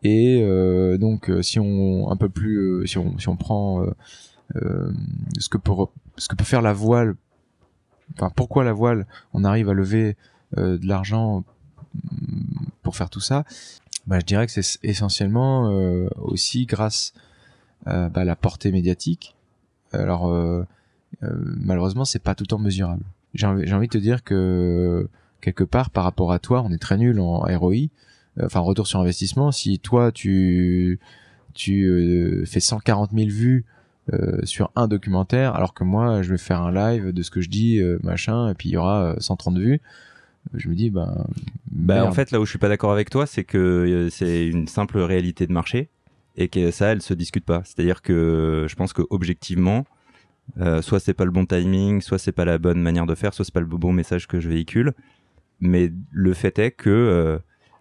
[0.03, 3.85] Et euh, donc euh, si on un peu plus si on prend
[4.53, 5.73] ce que peut
[6.17, 7.15] ce que peut faire la voile,
[8.15, 10.15] enfin pourquoi la voile, on arrive à lever
[10.57, 11.43] de l'argent
[11.93, 13.45] mm, pour faire tout ça,
[14.07, 15.69] bah, je dirais que c'est essentiellement
[16.17, 17.13] aussi grâce
[17.85, 19.35] bah, à la portée médiatique.
[19.91, 20.33] Alors
[21.21, 23.03] malheureusement c'est pas tout le temps mesurable
[23.33, 25.07] j'ai envie, envie de te dire que
[25.41, 28.87] quelque part par rapport à toi, on est très nul en ROI, euh, enfin retour
[28.87, 29.51] sur investissement.
[29.51, 30.99] Si toi tu
[31.53, 33.65] tu euh, fais 140 000 vues
[34.13, 37.41] euh, sur un documentaire, alors que moi je vais faire un live de ce que
[37.41, 39.81] je dis machin, et puis il y aura 130 vues.
[40.53, 41.25] Je me dis ben.
[41.71, 44.67] Bah en fait là où je suis pas d'accord avec toi, c'est que c'est une
[44.67, 45.89] simple réalité de marché
[46.37, 47.61] et que ça, elle se discute pas.
[47.65, 49.85] C'est-à-dire que je pense que objectivement,
[50.59, 53.33] euh, soit c'est pas le bon timing, soit c'est pas la bonne manière de faire,
[53.33, 54.93] soit c'est pas le bon message que je véhicule.
[55.59, 57.37] Mais le fait est que euh,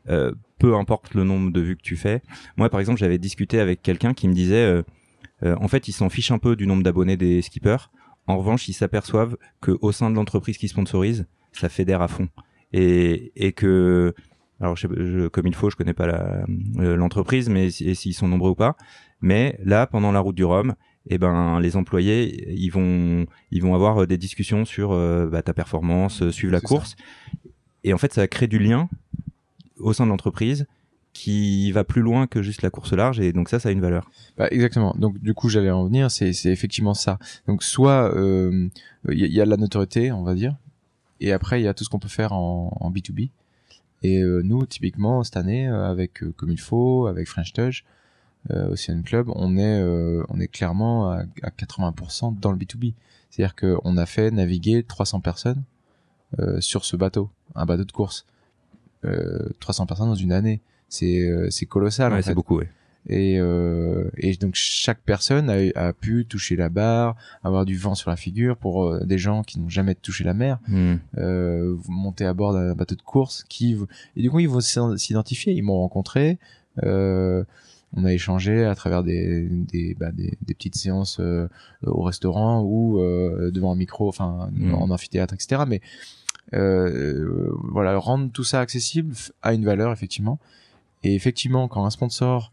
[0.09, 2.23] euh, peu importe le nombre de vues que tu fais.
[2.57, 4.83] Moi, par exemple, j'avais discuté avec quelqu'un qui me disait,
[5.45, 7.91] en fait, il s'en fiche un peu du nombre d'abonnés des skippers.
[8.27, 12.29] En revanche, ils s'aperçoivent que au sein de l'entreprise qui sponsorise, ça fédère à fond
[12.73, 14.15] et, et que
[14.61, 14.77] alors
[15.33, 16.43] comme il faut, je connais pas
[16.77, 18.77] l'entreprise, mais s'ils sont nombreux ou pas.
[19.21, 20.75] Mais là, pendant la route du Rhum,
[21.09, 25.43] eh ben les employés ils vont ils vont avoir euh, des discussions sur euh, bah,
[25.43, 26.97] ta performance, euh, suivre la course.
[27.85, 28.89] Et en fait, ça crée du lien
[29.79, 30.67] au sein de l'entreprise
[31.15, 33.81] qui va plus loin que juste la course large et donc ça ça a une
[33.81, 34.11] valeur.
[34.37, 34.95] Bah, exactement.
[34.99, 37.19] Donc du coup j'allais en venir, c'est effectivement ça.
[37.47, 38.71] Donc soit il
[39.15, 40.55] y, a la notoriété, on va dire,
[41.21, 43.31] et après il y a tout ce qu'on peut faire en, en B2B.
[44.05, 47.85] Et nous typiquement cette année avec comme il faut, avec French Touch,
[48.51, 51.25] Ocean Club, on est, euh, on est clairement à,
[51.59, 52.95] 80% dans le B2B.
[53.31, 55.63] C'est-à-dire qu'on a fait naviguer 300 personnes
[56.39, 58.27] euh, sur ce bateau, un bateau de course.
[59.61, 62.13] 300 personnes dans une année, c'est colossal.
[62.13, 62.61] Ouais, c'est beaucoup.
[63.09, 68.11] Et, et donc chaque personne a, a, pu toucher la barre, avoir du vent sur
[68.11, 70.97] la figure pour des gens qui n'ont jamais touché la mer, hmm.
[71.19, 73.79] euh, monter à bord d'un bateau de course, qui
[74.17, 76.39] et du coup ils vont s'identifier, ils m'ont rencontré.
[77.97, 81.49] On a échangé à travers des des, bah, des, des, petites séances euh,
[81.83, 84.75] au restaurant ou euh, devant un micro, enfin mmh.
[84.75, 85.63] en amphithéâtre, etc.
[85.67, 85.81] Mais
[86.55, 90.39] euh, voilà, rendre tout ça accessible a une valeur effectivement.
[91.03, 92.53] Et effectivement, quand un sponsor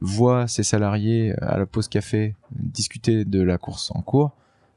[0.00, 4.32] voit ses salariés à la pause café discuter de la course en cours,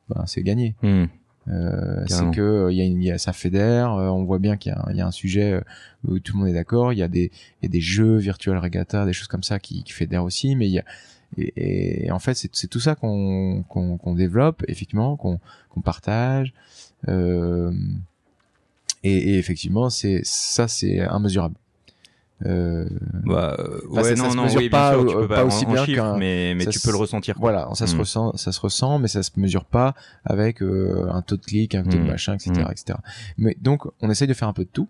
[0.09, 0.75] ben, c'est gagné.
[0.81, 1.05] Mmh.
[1.49, 4.55] Euh, c'est que il y, a une, y a ça fédère, euh, on voit bien
[4.55, 5.61] qu'il y, y, a un sujet euh,
[6.07, 6.93] où tout le monde est d'accord.
[6.93, 9.83] Il y a des y a des jeux virtuels regatta, des choses comme ça qui,
[9.83, 10.85] qui fédèrent aussi, mais il y a
[11.37, 13.65] et, et en fait c'est tout ça qu'on
[14.15, 16.53] développe effectivement, qu'on qu'on partage.
[17.09, 17.73] Euh,
[19.03, 21.55] et, et, effectivement c'est ça c'est immesurable.
[22.45, 22.85] Euh...
[23.25, 23.57] Bah,
[23.89, 26.79] ouais, non, non, oui, pas, sûr, tu peux pas, aussi bien chiffre, mais, mais tu
[26.79, 27.35] peux le ressentir.
[27.39, 27.99] Voilà, ça se hmm.
[27.99, 31.75] ressent, ça se ressent, mais ça se mesure pas avec euh, un taux de clic,
[31.75, 32.07] un taux de hmm.
[32.07, 32.71] machin, etc., hmm.
[32.71, 32.99] etc.
[33.37, 34.87] Mais donc, on essaye de faire un peu de tout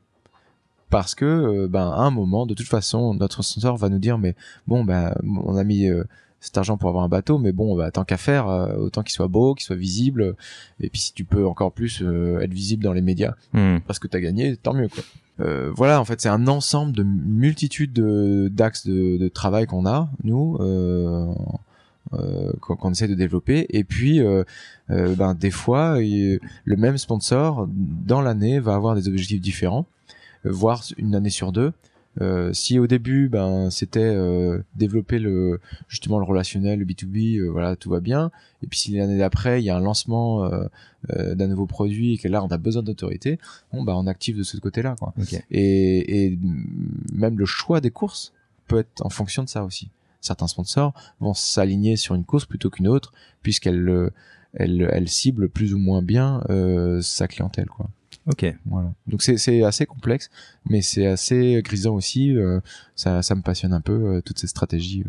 [0.89, 4.17] parce que, euh, ben, à un moment, de toute façon, notre sponsor va nous dire,
[4.17, 4.35] mais
[4.67, 6.03] bon, ben, on a mis euh,
[6.39, 9.27] cet argent pour avoir un bateau, mais bon, bah, tant qu'à faire, autant qu'il soit
[9.27, 10.35] beau, qu'il soit visible,
[10.79, 12.03] et puis si tu peux encore plus
[12.41, 13.33] être visible dans les médias,
[13.87, 15.03] parce que t'as gagné, tant mieux, quoi.
[15.39, 17.93] Euh, voilà, en fait, c'est un ensemble de multitudes
[18.53, 21.33] d'axes de, travail qu'on a, nous, euh,
[22.13, 23.65] euh, qu'on essaie de développer.
[23.69, 24.43] Et puis, euh,
[24.89, 29.85] ben, des fois, le même sponsor, dans l'année, va avoir des objectifs différents,
[30.43, 31.73] voire une année sur deux.
[32.21, 37.49] Euh, si au début ben c'était euh, développer le justement le relationnel le B2B euh,
[37.49, 38.31] voilà tout va bien.
[38.61, 40.49] Et puis si l'année d'après il y a un lancement
[41.09, 43.39] d'un nouveau produit et que là on a besoin d'autorité
[43.73, 45.13] bon bah on active de ce côté là quoi
[45.51, 46.39] et, et
[47.13, 48.33] même le choix des courses
[48.67, 49.89] peut être en fonction de ça aussi.
[50.21, 54.11] Certains sponsors vont s'aligner sur une course plutôt qu'une autre puisqu'elle
[54.53, 56.41] elle, elle cible plus ou moins bien
[57.01, 57.89] sa clientèle quoi
[58.27, 58.45] Ok.
[58.65, 58.93] Voilà.
[59.07, 60.29] Donc c'est assez complexe,
[60.69, 62.35] mais c'est assez grisant aussi.
[62.35, 62.59] Euh,
[62.95, 65.03] ça, ça me passionne un peu euh, toutes ces stratégies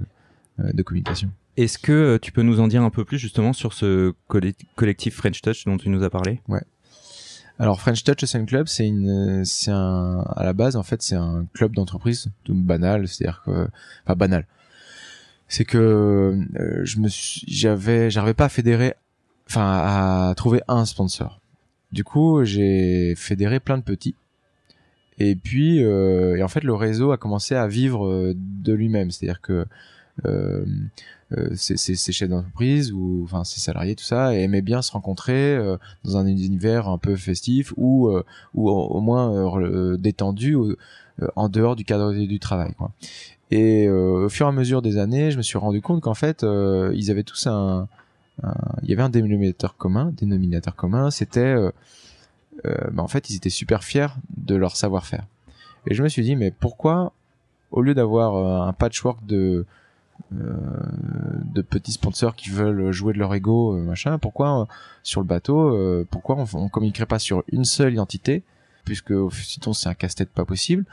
[0.59, 1.31] euh, de communication.
[1.57, 5.41] Est-ce que tu peux nous en dire un peu plus justement sur ce collectif French
[5.41, 6.41] Touch dont tu nous as parlé?
[6.49, 6.63] Ouais.
[7.61, 11.15] Alors French Touch Ocean Club, c'est une, c'est un, à la base en fait c'est
[11.15, 13.69] un club d'entreprise tout banal, c'est-à-dire que,
[14.05, 14.49] pas banal.
[15.47, 16.37] C'est que
[16.83, 18.95] je me, j'avais, j'arrivais pas à fédérer,
[19.49, 21.41] enfin à trouver un sponsor.
[21.95, 24.17] Du coup, j'ai fédéré plein de petits.
[25.21, 29.13] Et puis, euh, en fait, le réseau a commencé à vivre euh, de lui-même.
[29.13, 29.65] C'est-à-dire que
[30.27, 30.65] euh,
[31.39, 35.57] euh, chefs d'entreprise ou enfin ces salariés, tout ça, aimaient bien se rencontrer
[36.03, 38.11] dans un univers un peu festif ou
[38.55, 40.57] au, moins détendu
[41.37, 42.73] en dehors du cadre du travail.
[43.53, 46.45] Et au fur et à mesure des années, je me suis rendu compte qu'en fait,
[46.45, 47.89] ils avaient tous un
[48.83, 51.71] il y avait un dénominateur commun, dénominateur commun, c'était euh,
[52.67, 55.25] euh, bah, en fait ils étaient super fiers de leur savoir-faire.
[55.87, 57.13] Et je me suis dit mais pourquoi
[57.71, 59.67] au lieu d'avoir euh, un patchwork de
[60.31, 64.69] de petits sponsors qui veulent jouer de leur ego machin, pourquoi
[65.03, 65.77] sur le bateau,
[66.09, 68.45] pourquoi on, on communiquerait pas sur une seule identité
[68.85, 70.85] puisque sinon c'est un casse-tête pas possible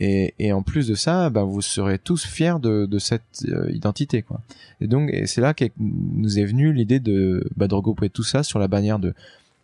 [0.00, 3.70] et, et, en plus de ça, bah, vous serez tous fiers de, de cette euh,
[3.72, 4.40] identité, quoi.
[4.80, 8.42] Et donc, c'est là que nous est venue l'idée de, bah, de regrouper tout ça
[8.42, 9.14] sur la bannière de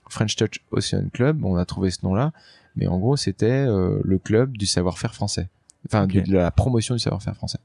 [0.08, 1.44] French Touch Ocean Club.
[1.44, 2.32] On a trouvé ce nom-là,
[2.76, 5.48] mais en gros, c'était euh, le club du savoir-faire français.
[5.86, 7.58] enfin de la promotion du savoir-faire français.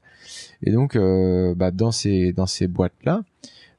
[0.62, 3.22] Et donc, euh, bah, dans ces dans ces boîtes là,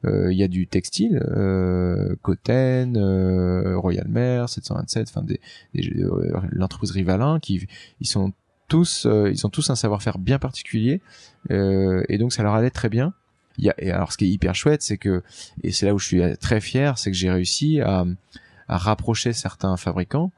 [0.05, 5.41] il y a du textile, euh, Cotten, euh, Royal Mer, 727, enfin des,
[5.73, 7.67] des euh, l'entreprise Rivalin qui
[7.99, 8.31] ils sont
[8.69, 11.01] tous euh, ils ont tous un savoir-faire bien particulier
[11.51, 13.13] euh, et donc ça leur allait très bien.
[13.57, 15.21] Il y a, et alors ce qui est hyper chouette, c'est que
[15.63, 18.05] et c'est là où je suis très fier, c'est que j'ai réussi à,
[18.69, 20.31] à rapprocher certains fabricants.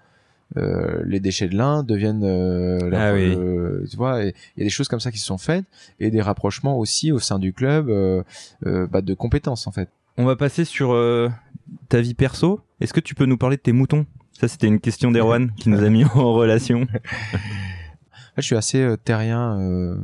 [0.57, 3.33] Euh, les déchets de lin deviennent euh, Ah oui.
[3.37, 5.63] euh, tu vois il y a des choses comme ça qui se sont faites
[6.01, 7.87] et des rapprochements aussi au sein du club
[8.65, 10.89] bah, de compétences en fait On va passer sur
[11.87, 12.59] ta vie perso.
[12.81, 14.05] Est-ce que tu peux nous parler de tes moutons?
[14.33, 16.87] Ça, c'était une question d'Erwan qui nous a mis en relation.
[18.41, 19.59] Je suis assez euh, terrien.
[19.59, 19.95] euh,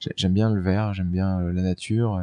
[0.00, 2.20] j'ai- j'aime bien le vert, j'aime bien euh, la nature.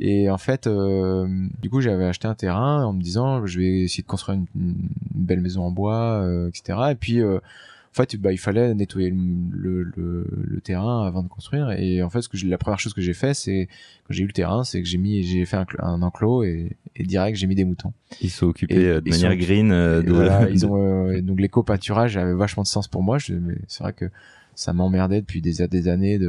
[0.00, 1.26] et en fait, euh,
[1.62, 4.46] du coup, j'avais acheté un terrain en me disant, je vais essayer de construire une,
[4.60, 4.74] une
[5.14, 6.78] belle maison en bois, euh, etc.
[6.90, 9.16] Et puis, euh, en fait, bah, il fallait nettoyer le,
[9.52, 11.70] le, le- le terrain avant de construire.
[11.70, 13.68] Et en fait, ce que la première chose que j'ai fait, c'est
[14.06, 16.42] quand j'ai eu le terrain, c'est que j'ai mis, j'ai fait un, cl- un enclos
[16.44, 17.94] et, et direct, j'ai mis des moutons.
[18.20, 19.66] Ils sont occupés Et- de manière sont- green.
[19.68, 20.12] Et de...
[20.12, 23.16] voilà, ils ont donc l'éco-pâturage avait vachement de sens pour moi.
[23.16, 24.10] Je, mais c'est vrai que
[24.56, 26.28] ça m'emmerdait depuis des, des années de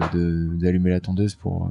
[0.59, 1.69] d'allumer la tondeuse pour euh,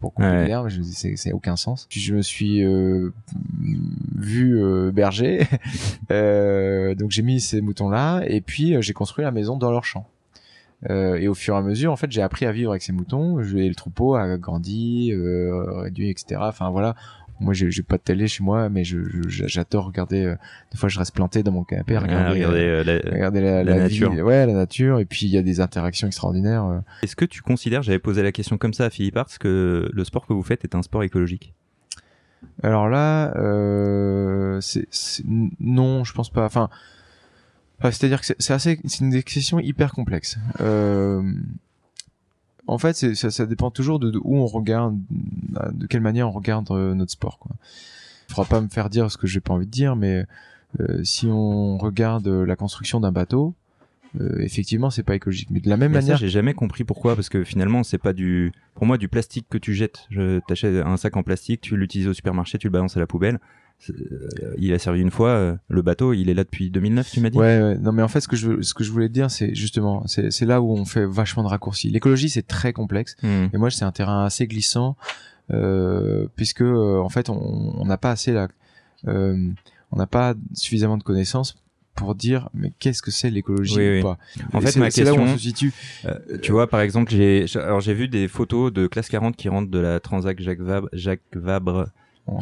[0.00, 0.46] pour couper Ouais.
[0.46, 0.68] l'herbe.
[0.68, 1.86] Je me dis c'est aucun sens.
[1.90, 3.10] Puis je me suis euh,
[4.14, 5.46] vu euh, berger,
[6.10, 9.70] euh, donc j'ai mis ces moutons là et puis euh, j'ai construit la maison dans
[9.70, 10.06] leur champ.
[10.90, 12.92] Euh, et au fur et à mesure, en fait, j'ai appris à vivre avec ces
[12.92, 13.42] moutons.
[13.42, 16.38] Je, et le troupeau a grandi, euh, réduit, etc.
[16.44, 16.94] Enfin voilà.
[17.40, 20.24] Moi, j'ai pas de télé chez moi, mais je j'adore regarder.
[20.24, 20.36] euh,
[20.72, 23.74] des fois, je reste planté dans mon canapé, à Ah, regarder, la- regarder la, la
[23.74, 24.12] la nature.
[24.12, 24.22] vie.
[24.22, 24.98] Ouais, la nature.
[25.00, 26.82] Et puis il y a des interactions extraordinaires.
[27.02, 30.04] Est-ce que tu considères, j'avais posé la question comme ça à Philippe Arts, que le
[30.04, 31.54] sport que vous faites est un sport écologique?
[32.62, 34.86] Alors là, euh, c'est
[35.60, 36.44] non, je pense pas.
[36.44, 36.68] Enfin,
[37.82, 40.38] c'est-à-dire que c'est c'est assez, c'est une question hyper complexe.
[40.60, 41.22] Euh,
[42.66, 44.96] en fait, c'est- ça, ça dépend toujours de, de où on regarde,
[45.72, 47.38] de quelle manière on regarde euh, notre sport.
[47.38, 47.52] Quoi.
[48.28, 50.24] Faudra pas me faire dire ce que j'ai pas envie de dire, mais
[50.80, 53.54] euh, si on regarde euh, la construction d'un bateau,
[54.20, 55.48] euh, effectivement, c'est pas écologique.
[55.50, 58.12] Mais de la même Mais manière, j'ai jamais compris pourquoi, parce que finalement, c'est pas
[58.12, 60.06] du, pour moi, du plastique que tu jettes.
[60.10, 63.06] Je t'achètes un sac en plastique, tu l'utilises au supermarché, tu le balances à la
[63.06, 63.38] poubelle.
[63.90, 65.28] Euh, Il a servi une fois.
[65.30, 67.38] euh, Le bateau, il est là depuis 2009, tu m'as dit?
[67.38, 69.30] Ouais, ouais, non mais en fait ce que je ce que je voulais te dire
[69.30, 71.90] c'est justement c'est c'est là où on fait vachement de raccourcis.
[71.90, 73.46] L'écologie c'est très complexe Hmm.
[73.52, 74.96] et moi c'est un terrain assez glissant
[75.52, 78.48] euh, puisque en fait on n'a pas assez la
[79.06, 79.48] euh,
[79.92, 81.56] on n'a pas suffisamment de connaissances
[81.94, 84.02] pour dire mais qu'est-ce que c'est l'écologie Oui, ou oui.
[84.02, 84.18] pas?
[84.52, 85.72] En fait, c'est- ma c'est là où on question- se situe.
[86.04, 89.48] Euh, tu vois, par exemple, j'ai, alors j'ai vu des photos de classe 40 qui
[89.48, 91.88] rentrent de la Transac Jacques Vabre, Jacques Vabre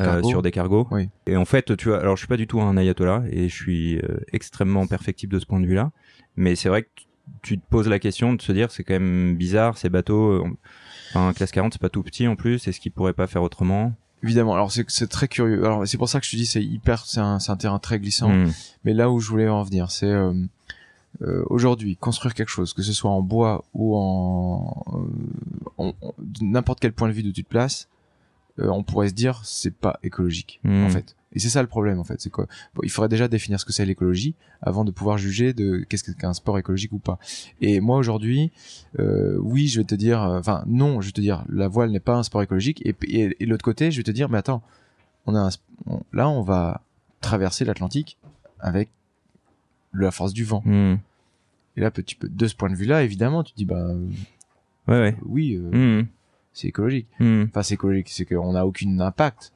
[0.00, 0.86] euh, sur des cargos.
[0.90, 1.08] Oui.
[1.26, 3.54] Et en fait, tu vois, alors je suis pas du tout un ayatollah et je
[3.54, 5.90] suis euh, extrêmement perfectible de ce point de vue-là.
[6.36, 6.88] Mais c'est vrai que
[7.42, 10.30] tu- te poses la question de se dire, c'est quand même bizarre, ces bateaux.
[10.32, 10.44] euh,
[11.10, 12.66] Enfin, classe 40, c'est pas tout petit en plus.
[12.66, 13.92] Est-ce qu'ils pourraient pas faire autrement?
[14.24, 15.64] Évidemment, alors c'est c'est très curieux.
[15.64, 17.78] Alors c'est pour ça que je te dis c'est hyper c'est un c'est un terrain
[17.78, 18.30] très glissant.
[18.30, 18.50] Hmm.
[18.84, 20.32] Mais là où je voulais en venir, c'est euh,
[21.22, 24.82] euh, aujourd'hui construire quelque chose, que ce soit en bois ou en,
[25.78, 25.92] euh, en-
[26.40, 27.88] n'importe quel point de vue de tu te places,
[28.60, 30.84] euh, on pourrait se dire c'est pas écologique Hmm.
[30.84, 31.16] en fait.
[31.36, 33.64] Et c'est ça le problème en fait, c'est quoi bon, Il faudrait déjà définir ce
[33.64, 37.18] que c'est l'écologie avant de pouvoir juger de qu'est-ce qu'un sport écologique ou pas.
[37.60, 38.52] Et moi aujourd'hui,
[39.00, 41.90] euh, oui, je vais te dire, euh, enfin non, je vais te dire, la voile
[41.90, 42.80] n'est pas un sport écologique.
[42.86, 44.62] Et, et, et l'autre côté, je vais te dire, mais attends,
[45.26, 45.48] on a un,
[45.86, 46.82] on- là on va
[47.20, 48.16] traverser l'Atlantique
[48.60, 48.88] avec
[49.92, 50.62] la force du vent.
[50.64, 50.96] Hmm.
[51.76, 53.88] Et là, petit peu de ce point de vue-là, évidemment, tu te dis bah
[54.86, 55.16] Ouais, ouais.
[55.24, 56.06] oui, euh, Hmm.
[56.54, 57.06] C'est écologique.
[57.20, 57.44] Hmm.
[57.48, 59.52] Enfin, c'est écologique, c'est qu'on n'a aucun impact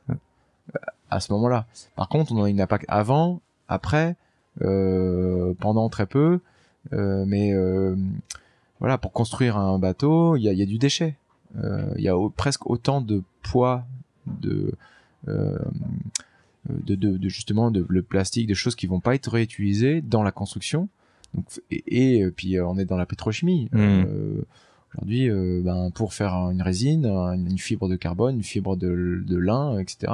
[1.11, 1.66] à ce moment-là.
[1.96, 4.16] Par contre, on a un impact avant, après,
[4.62, 6.40] euh, pendant très peu.
[6.92, 7.96] Euh, mais euh,
[8.80, 11.16] voilà, pour construire un bateau, il y a, y a du déchet.
[11.96, 13.84] Il y a au- presque autant de poids
[14.26, 14.72] de
[15.26, 20.22] de, de, de justement de le plastique, des choses qui vont pas être réutilisées dans
[20.22, 20.88] la construction.
[21.34, 23.70] Donc, et, et, puis on est dans la pétrochimie.
[23.72, 24.05] Mm.
[24.99, 29.78] Aujourd'hui, euh, ben, pour faire une résine, une fibre de carbone, une fibre de, lin,
[29.78, 30.12] etc.,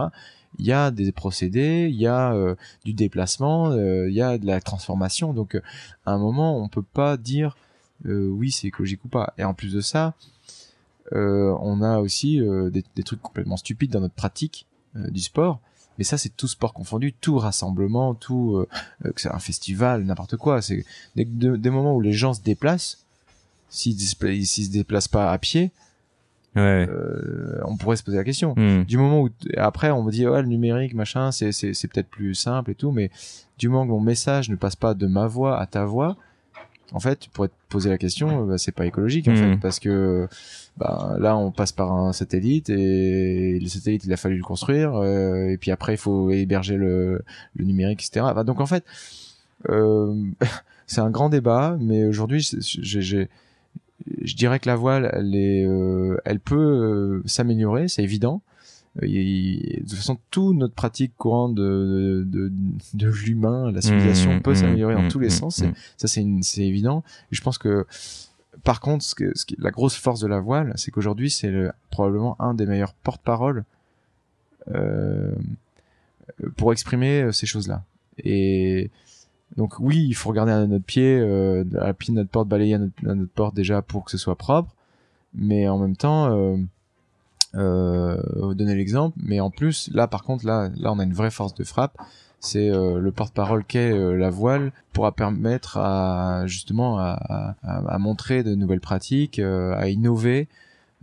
[0.59, 2.55] il y a des procédés, il y a euh,
[2.85, 5.33] du déplacement, euh, il y a de la transformation.
[5.33, 5.61] Donc,
[6.05, 7.57] à un moment, on peut pas dire
[8.05, 9.33] oui, c'est écologique ou pas.
[9.39, 10.13] Et en plus de ça,
[11.13, 15.61] on a aussi des, trucs complètement stupides dans notre pratique du sport.
[15.97, 20.61] Mais ça, c'est tout sport confondu, tout rassemblement, tout euh, un festival, n'importe quoi.
[20.61, 20.85] C'est
[21.17, 23.04] des, de- des moments où les gens se déplacent.
[23.75, 25.73] S'ils s'ils se déplacent pas à pied,
[26.57, 26.87] Ouais.
[26.89, 28.55] euh, on pourrait se poser la question.
[28.57, 28.85] Hmm.
[28.85, 32.35] Du moment où après on me dit ouais le numérique machin c'est c'est peut-être plus
[32.37, 33.11] simple et tout, mais
[33.59, 36.17] du moment que mon message ne passe pas de ma voix à ta voix,
[36.93, 39.59] en fait, tu pourrais te poser la question, bah, c'est pas écologique en fait, Mhm.
[39.59, 40.29] parce que
[40.77, 44.95] bah, là, on passe par un satellite et le satellite, il a fallu le construire,
[44.95, 47.23] euh, et puis après, il faut héberger le,
[47.57, 48.27] le numérique, etc.
[48.47, 48.85] Donc en fait,
[49.71, 50.15] euh,
[50.87, 53.29] c'est un grand débat, mais aujourd'hui, j'ai-
[54.23, 58.43] je dirais que la voile, elle, est, euh, elle peut euh, s'améliorer, c'est évident.
[59.03, 62.53] Euh, de toute façon, toute notre pratique courante de, de, de,
[62.95, 65.63] de l'humain, la civilisation Mmh, peut mmh, s'améliorer dans mmh, tous les mmh, sens.
[65.63, 65.73] mmh.
[65.97, 67.03] Ça, c'est évident.
[67.33, 67.87] Et je pense que,
[68.63, 71.51] par contre, ce que, ce qui, la grosse force de la voile, c'est qu'aujourd'hui, c'est
[71.51, 73.65] le- probablement un des meilleurs porte-parole
[74.75, 75.33] euh,
[76.57, 77.83] pour exprimer ces choses-là.
[78.23, 78.91] Et
[79.57, 82.75] donc, oui, il faut regarder à notre pied, euh, à pied de notre porte, balayer
[82.75, 84.75] à notre, porte déjà pour que ce soit propre.
[85.35, 86.57] Mais en même temps, euh,
[87.55, 89.17] euh, donner l'exemple.
[89.23, 91.97] Mais en plus, là, par contre, là, là, on a une vraie force de frappe.
[92.41, 98.55] C'est euh, le porte-parole qu'est euh, la voile pourra permettre à justement à montrer de
[98.55, 100.49] nouvelles pratiques, euh, à innover,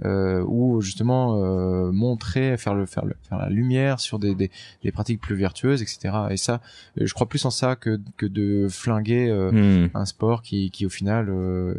[0.05, 4.49] euh, ou justement euh, montrer, faire le faire le faire la lumière sur des, des,
[4.83, 6.13] des pratiques plus vertueuses, etc.
[6.31, 6.61] Et ça,
[6.99, 9.89] euh, je crois plus en ça que que de flinguer euh, Hmm.
[9.93, 11.29] un sport qui qui au final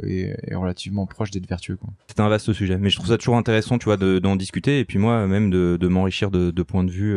[0.05, 1.79] est, est relativement proche d'être vertueux.
[2.09, 4.79] C'est un vaste sujet, mais je trouve ça toujours intéressant, tu vois, de- d'en discuter
[4.81, 7.17] et puis moi même de, de m'enrichir de, de points de vue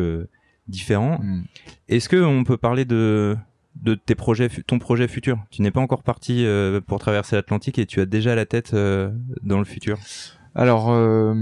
[0.68, 1.18] différents.
[1.22, 1.44] Mm.
[1.88, 3.36] Est-ce que on peut parler de
[3.82, 5.38] de tes projets, ton projet futur?
[5.50, 8.72] Tu n'es pas encore parti euh, pour traverser l'Atlantique et tu as déjà la tête
[8.72, 9.10] euh,
[9.42, 9.98] dans le futur?
[10.56, 11.34] Alors, euh,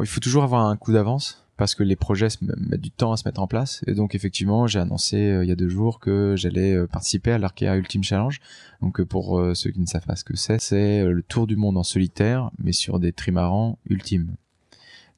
[0.00, 3.16] il faut toujours avoir un coup d'avance parce que les projets mettent du temps à
[3.16, 3.84] se mettre en place.
[3.86, 7.30] Et donc, effectivement, j'ai annoncé euh, il y a deux jours que j'allais euh, participer
[7.30, 8.40] à l'Arkea Ultimate Challenge.
[8.82, 11.22] Donc, euh, pour euh, ceux qui ne savent pas ce que c'est, c'est euh, le
[11.22, 14.34] tour du monde en solitaire, mais sur des trimarans ultimes.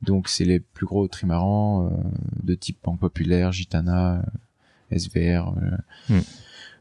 [0.03, 1.91] Donc, c'est les plus gros trimarans euh,
[2.43, 4.23] de type Banque Populaire, Gitana,
[4.91, 5.55] SVR,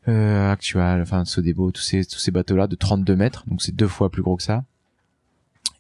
[0.10, 3.46] euh, Actual, enfin Sodebo, tous ces tous ces bateaux-là de 32 mètres.
[3.48, 4.66] Donc, c'est deux fois plus gros que ça.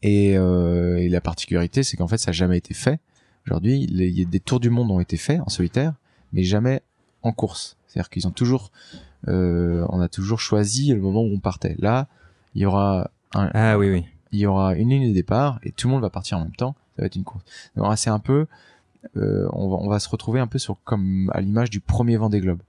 [0.03, 2.99] Et, euh, et la particularité, c'est qu'en fait, ça n'a jamais été fait.
[3.45, 5.93] Aujourd'hui, les- il y a des tours du monde ont été faits en solitaire,
[6.33, 6.81] mais jamais
[7.23, 7.77] en course.
[7.87, 8.71] C'est-à-dire qu'ils ont toujours,
[9.27, 11.75] euh, on a toujours choisi le moment où on partait.
[11.79, 12.07] Là,
[12.55, 14.05] il y aura un, Ah oui oui.
[14.31, 16.55] il y aura une ligne de départ et tout le monde va partir en même
[16.55, 16.75] temps.
[16.95, 17.43] Ça va être une course.
[17.75, 18.47] Donc là, c'est un peu,
[19.17, 22.17] euh, on, va, on va se retrouver un peu sur comme à l'image du premier
[22.17, 22.59] Vendée Globe.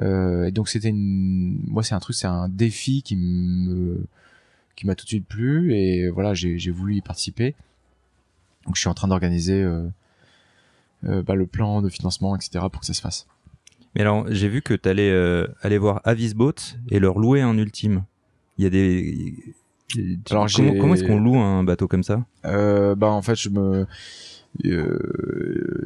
[0.00, 4.04] Euh, et donc c'était une, moi c'est un truc, c'est un défi qui me,
[4.80, 7.54] qui m'a tout de suite plu et voilà, j'ai voulu y participer.
[8.64, 9.86] Donc je suis en train d'organiser euh,
[11.04, 12.64] euh, bah, le plan de financement, etc.
[12.72, 13.26] pour que ça se fasse.
[13.94, 16.54] Mais alors j'ai vu que tu allais euh, aller voir Avis Boat
[16.88, 18.04] et leur louer un ultime.
[18.56, 19.34] Il y a des
[20.30, 22.24] Alors, comment, comment est-ce qu'on loue un bateau comme ça?
[22.46, 23.86] Euh, bah en fait je me
[24.64, 25.84] euh,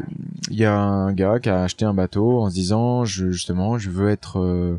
[0.50, 3.76] il y a un gars qui a acheté un bateau en se disant je, justement
[3.76, 4.78] je veux être euh,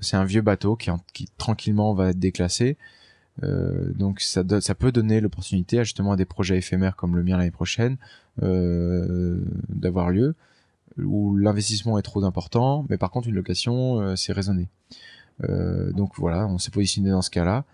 [0.00, 2.76] c'est un vieux bateau qui, en- qui tranquillement va être déclassé.
[3.42, 4.42] Euh, donc ça,
[4.74, 7.98] peut donner l'opportunité justement à des projets éphémères comme le mien l'année prochaine
[8.42, 10.34] euh, d'avoir lieu
[10.96, 14.70] où l'investissement est trop important mais par contre une location euh, c'est raisonné.
[15.44, 17.64] Euh, donc voilà on s'est positionné dans ce cas-là.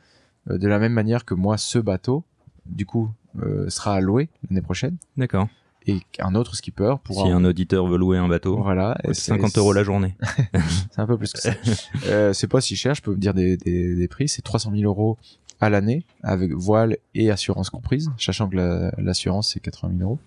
[0.50, 2.24] Euh, de la même manière que moi ce bateau
[2.66, 3.08] du coup
[3.40, 4.96] euh, sera loué l'année prochaine.
[5.16, 5.46] D'accord.
[5.86, 9.14] Et un autre skipper pourra Si un auditeur veut louer un bateau, voilà coûte et
[9.14, 10.14] c'est- 50 euros la journée.
[10.90, 11.52] c'est un peu plus que ça
[12.06, 14.70] euh, c'est pas si cher je peux vous dire des, des, des prix c'est 300
[14.74, 15.18] 000 euros
[15.60, 20.18] à l'année avec voile et assurance comprise sachant que la- l'assurance c'est 80 000 euros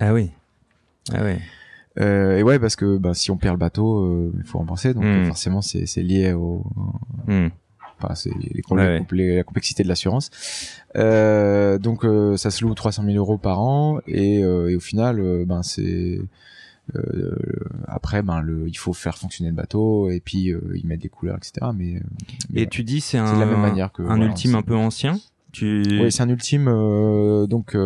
[0.00, 0.30] Ah oui.
[1.12, 1.34] Ah oui.
[2.00, 4.94] euh, et ouais parce que bah, si on perd le bateau euh, il faut rembourser
[4.94, 5.06] donc Mm.
[5.06, 6.64] euh, forcément c'est c'est lié au
[7.26, 7.48] Hmm.
[8.14, 9.04] C'est les problèmes, Ouais, ouais.
[9.04, 10.30] compl- la complexité de l'assurance.
[10.96, 14.80] Euh, donc euh, ça se loue 300 000 euros par an et, euh, et au
[14.80, 16.20] final ben c'est
[17.88, 21.36] après ben le il faut faire fonctionner le bateau et puis y mettre des couleurs
[21.36, 21.68] etc.
[21.74, 22.00] Mais,
[22.50, 24.62] mais Et tu dis c'est un de la même manière que un voilà, ultime un
[24.62, 25.18] peu ancien.
[25.52, 26.66] Tu oui, c'est un ultime.
[27.48, 27.76] donc,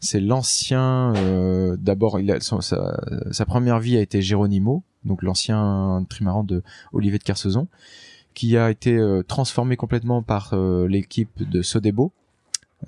[0.00, 1.12] c'est l'ancien.
[1.16, 2.60] euh, D'abord, il a sa,
[3.32, 7.66] sa première vie a été Géronimo, donc l'ancien trimaran de Olivier de Kersauzon,
[8.34, 12.12] qui a été euh, transformé complètement par euh, l'équipe de Sodebo.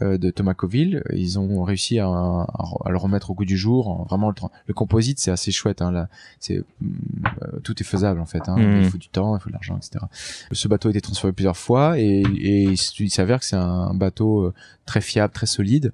[0.02, 2.46] euh, de Thomas Coville, ils ont réussi à, à,
[2.84, 3.86] à le remettre au goût du jour.
[3.88, 4.32] en- Vraiment,
[4.66, 5.82] le, composite, c'est assez chouette.
[5.82, 6.08] Hein, là,
[6.40, 8.48] c'est euh, tout est faisable en fait.
[8.48, 8.78] Hein, Mhm.
[8.82, 10.04] Il faut du temps, il faut de l'argent, etc.
[10.50, 12.62] Ce bateau a été transformé plusieurs fois et, et
[12.98, 14.52] il s'avère que c'est un bateau
[14.84, 15.92] très fiable, très solide,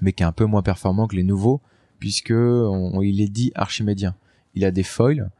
[0.00, 1.60] mais qui est un peu moins performant que les nouveaux,
[2.00, 4.14] puisque on- il est dit archimédien.
[4.54, 5.30] Il a des foils,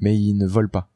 [0.00, 0.88] mais il ne vole pas.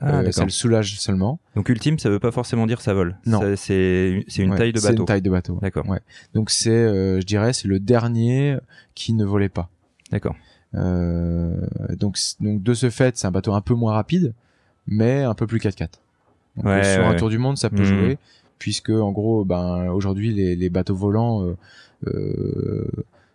[0.00, 1.38] Ah, Euh, ça le soulage seulement.
[1.54, 3.16] Donc ultime, ça veut pas forcément dire ça vole.
[3.26, 3.40] Non.
[3.40, 5.02] Ça, C'est c'est une Ouais, taille de C'est bateau.
[5.02, 5.58] une taille de bateau.
[5.62, 5.88] D'accord.
[5.88, 6.00] Ouais.
[6.34, 8.56] Donc c'est, euh, je dirais, c'est le dernier
[8.94, 9.68] qui ne volait pas.
[10.10, 10.34] D'accord.
[10.74, 11.54] Euh,
[11.96, 14.34] donc, donc de ce fait, c'est un bateau un peu moins rapide,
[14.86, 16.00] mais un peu plus 4x4.
[16.56, 17.84] sur un tour du monde, ça peut mhm.
[17.84, 18.18] jouer,
[18.58, 21.54] puisque en gros, ben aujourd'hui les, les, bateaux volants,
[22.06, 22.86] euh,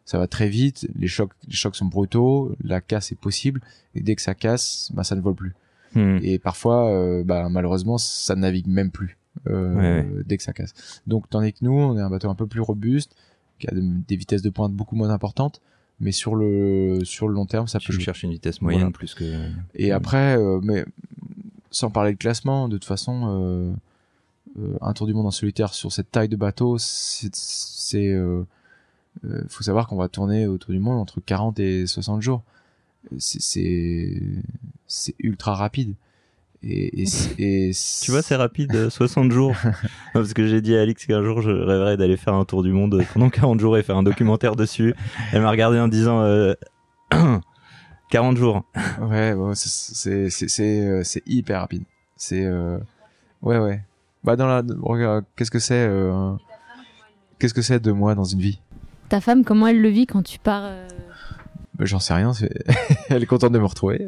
[0.05, 3.61] ça va très vite, les chocs, les chocs sont brutaux, la casse est possible,
[3.95, 5.53] et dès que ça casse, ben ça ne vole plus.
[5.95, 6.19] Mhm.
[6.23, 9.17] Et parfois, ben, malheureusement, ça navigue même plus.
[9.45, 11.01] dès que ça casse.
[11.07, 13.15] Donc tandis que nous, on est un bateau un peu plus robuste,
[13.59, 15.61] qui a des vitesses de pointe beaucoup moins importantes,
[15.99, 17.93] mais sur le sur le long terme, ça peut.
[17.93, 19.49] Je cherche une vitesse moyenne plus que.
[19.75, 20.85] Et après, euh, mais
[21.71, 23.73] sans parler de classement, de toute façon, euh,
[24.59, 28.17] euh, un tour du monde en solitaire sur cette taille de bateau, c'est, c'est
[29.49, 32.43] faut savoir qu'on va tourner autour du monde entre 40 et 60 jours.
[33.17, 34.21] C'est
[34.87, 35.95] c'est, ultra rapide.
[36.61, 37.71] Et, et,
[38.01, 39.55] tu vois, c'est rapide, 60 euh, jours.
[40.13, 42.71] Parce que j'ai dit à Alix qu'un jour, je rêverais d'aller faire un tour du
[42.71, 44.93] monde pendant 40 jours et faire un documentaire dessus.
[45.31, 46.53] Elle m'a regardé en disant euh,
[48.09, 48.63] 40 jours.
[49.01, 51.83] Ouais, c'est c'est euh, c'est hyper rapide.
[52.17, 52.77] C'est euh...
[53.41, 53.81] ouais ouais.
[54.25, 56.33] Bah dans la regarde, qu'est-ce que c'est euh...
[57.39, 58.59] qu'est-ce que c'est de moi dans une vie?
[59.07, 60.69] Ta femme, comment elle le vit quand tu pars
[61.79, 62.31] J'en sais rien.
[63.09, 64.07] elle est contente de me retrouver.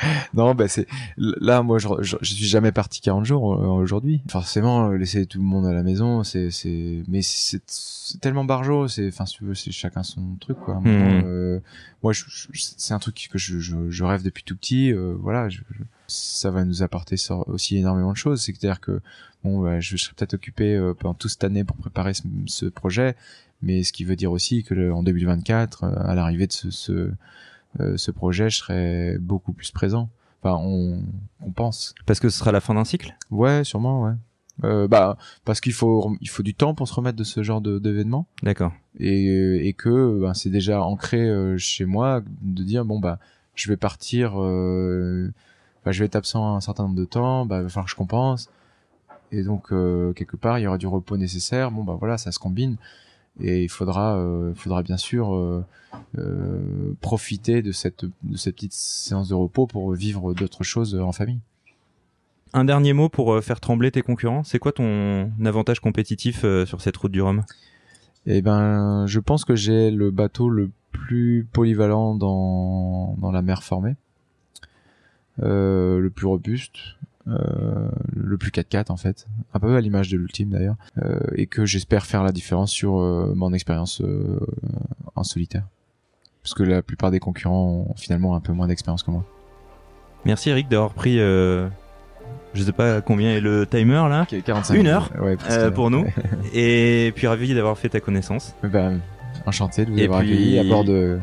[0.34, 0.86] non, bah c'est
[1.16, 4.22] là moi je, je, suis jamais parti 40 jours euh, aujourd'hui.
[4.28, 7.62] Forcément euh, laisser tout le monde à la maison, c'est c'est mais c'est
[8.20, 10.80] tellement barjot, c'est enfin si tu veux c'est chacun son truc quoi.
[10.80, 10.86] Mmh.
[10.86, 11.60] Euh,
[12.02, 12.12] moi
[12.54, 15.48] c'est un truc que je, je, rêve depuis tout petit voilà,
[16.06, 19.00] ça va nous apporter aussi énormément de choses, c'est-à-dire que
[19.44, 22.12] bon bah, je serai peut-être occupé pendant toute cette année pour préparer
[22.46, 23.16] ce, projet,
[23.62, 27.10] mais ce qui veut dire aussi que en 2024 à l'arrivée de ce, ce
[27.80, 30.08] euh, ce projet, je serais beaucoup plus présent.
[30.42, 31.02] Enfin, on,
[31.40, 31.94] on pense.
[32.06, 33.16] Parce que ce sera la fin d'un cycle?
[33.30, 34.12] Ouais, sûrement, ouais.
[34.64, 37.60] Euh, bah parce qu'il faut il faut du temps pour se remettre de ce genre
[37.60, 38.26] d'événement.
[38.42, 38.72] D'accord.
[38.98, 43.20] Et, et que ben, c'est déjà ancré euh, chez moi de dire bon bah
[43.54, 45.32] je vais partir, euh,
[45.84, 47.92] bah, je vais être absent un certain nombre de temps, bah il va falloir que
[47.92, 48.50] je compense.
[49.30, 51.70] Et donc euh, quelque part il y aura du repos nécessaire.
[51.70, 52.78] Bon bah voilà ça se combine
[53.40, 55.64] et il faudra, euh, faudra bien sûr euh,
[56.18, 61.12] euh, profiter de cette, de cette petite séance de repos pour vivre d'autres choses en
[61.12, 61.40] famille.
[62.52, 64.42] Un dernier mot pour faire trembler tes concurrents.
[64.42, 67.44] C'est quoi ton avantage compétitif sur cette route du Rhum?
[68.26, 73.62] Eh ben, je pense que j'ai le bateau le plus polyvalent dans, dans la mer
[73.62, 73.96] formée,
[75.42, 76.78] le plus robuste,
[77.28, 81.64] le plus 4x4 en fait, un peu à l'image de l'ultime d'ailleurs, euh, et que
[81.64, 84.02] j'espère faire la différence sur euh, mon expérience
[85.14, 85.64] en solitaire.
[86.42, 89.24] Parce que la plupart des concurrents ont finalement un peu moins d'expérience que moi.
[90.24, 91.18] Merci Eric d'avoir pris
[92.54, 94.26] je sais pas combien est le timer là.
[94.26, 95.10] 45 Une heure
[95.74, 96.06] pour nous.
[96.54, 98.54] et puis ravi d'avoir fait ta connaissance.
[98.62, 99.00] Ben,
[99.46, 101.18] enchanté de vous avoir accueilli à bord de,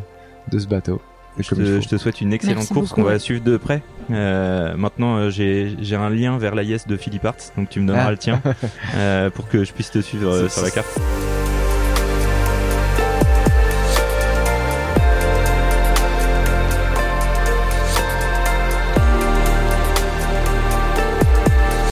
[0.52, 1.02] de ce bateau.
[1.40, 3.82] Je te, souhaite une excellente course qu'on va suivre de près.
[4.12, 7.88] Euh, maintenant, euh, j'ai un lien vers la Yes de Philippe Arts, donc tu me
[7.88, 8.12] donneras ah.
[8.12, 8.42] le tien
[8.96, 11.00] euh, pour que je puisse te suivre sur la carte.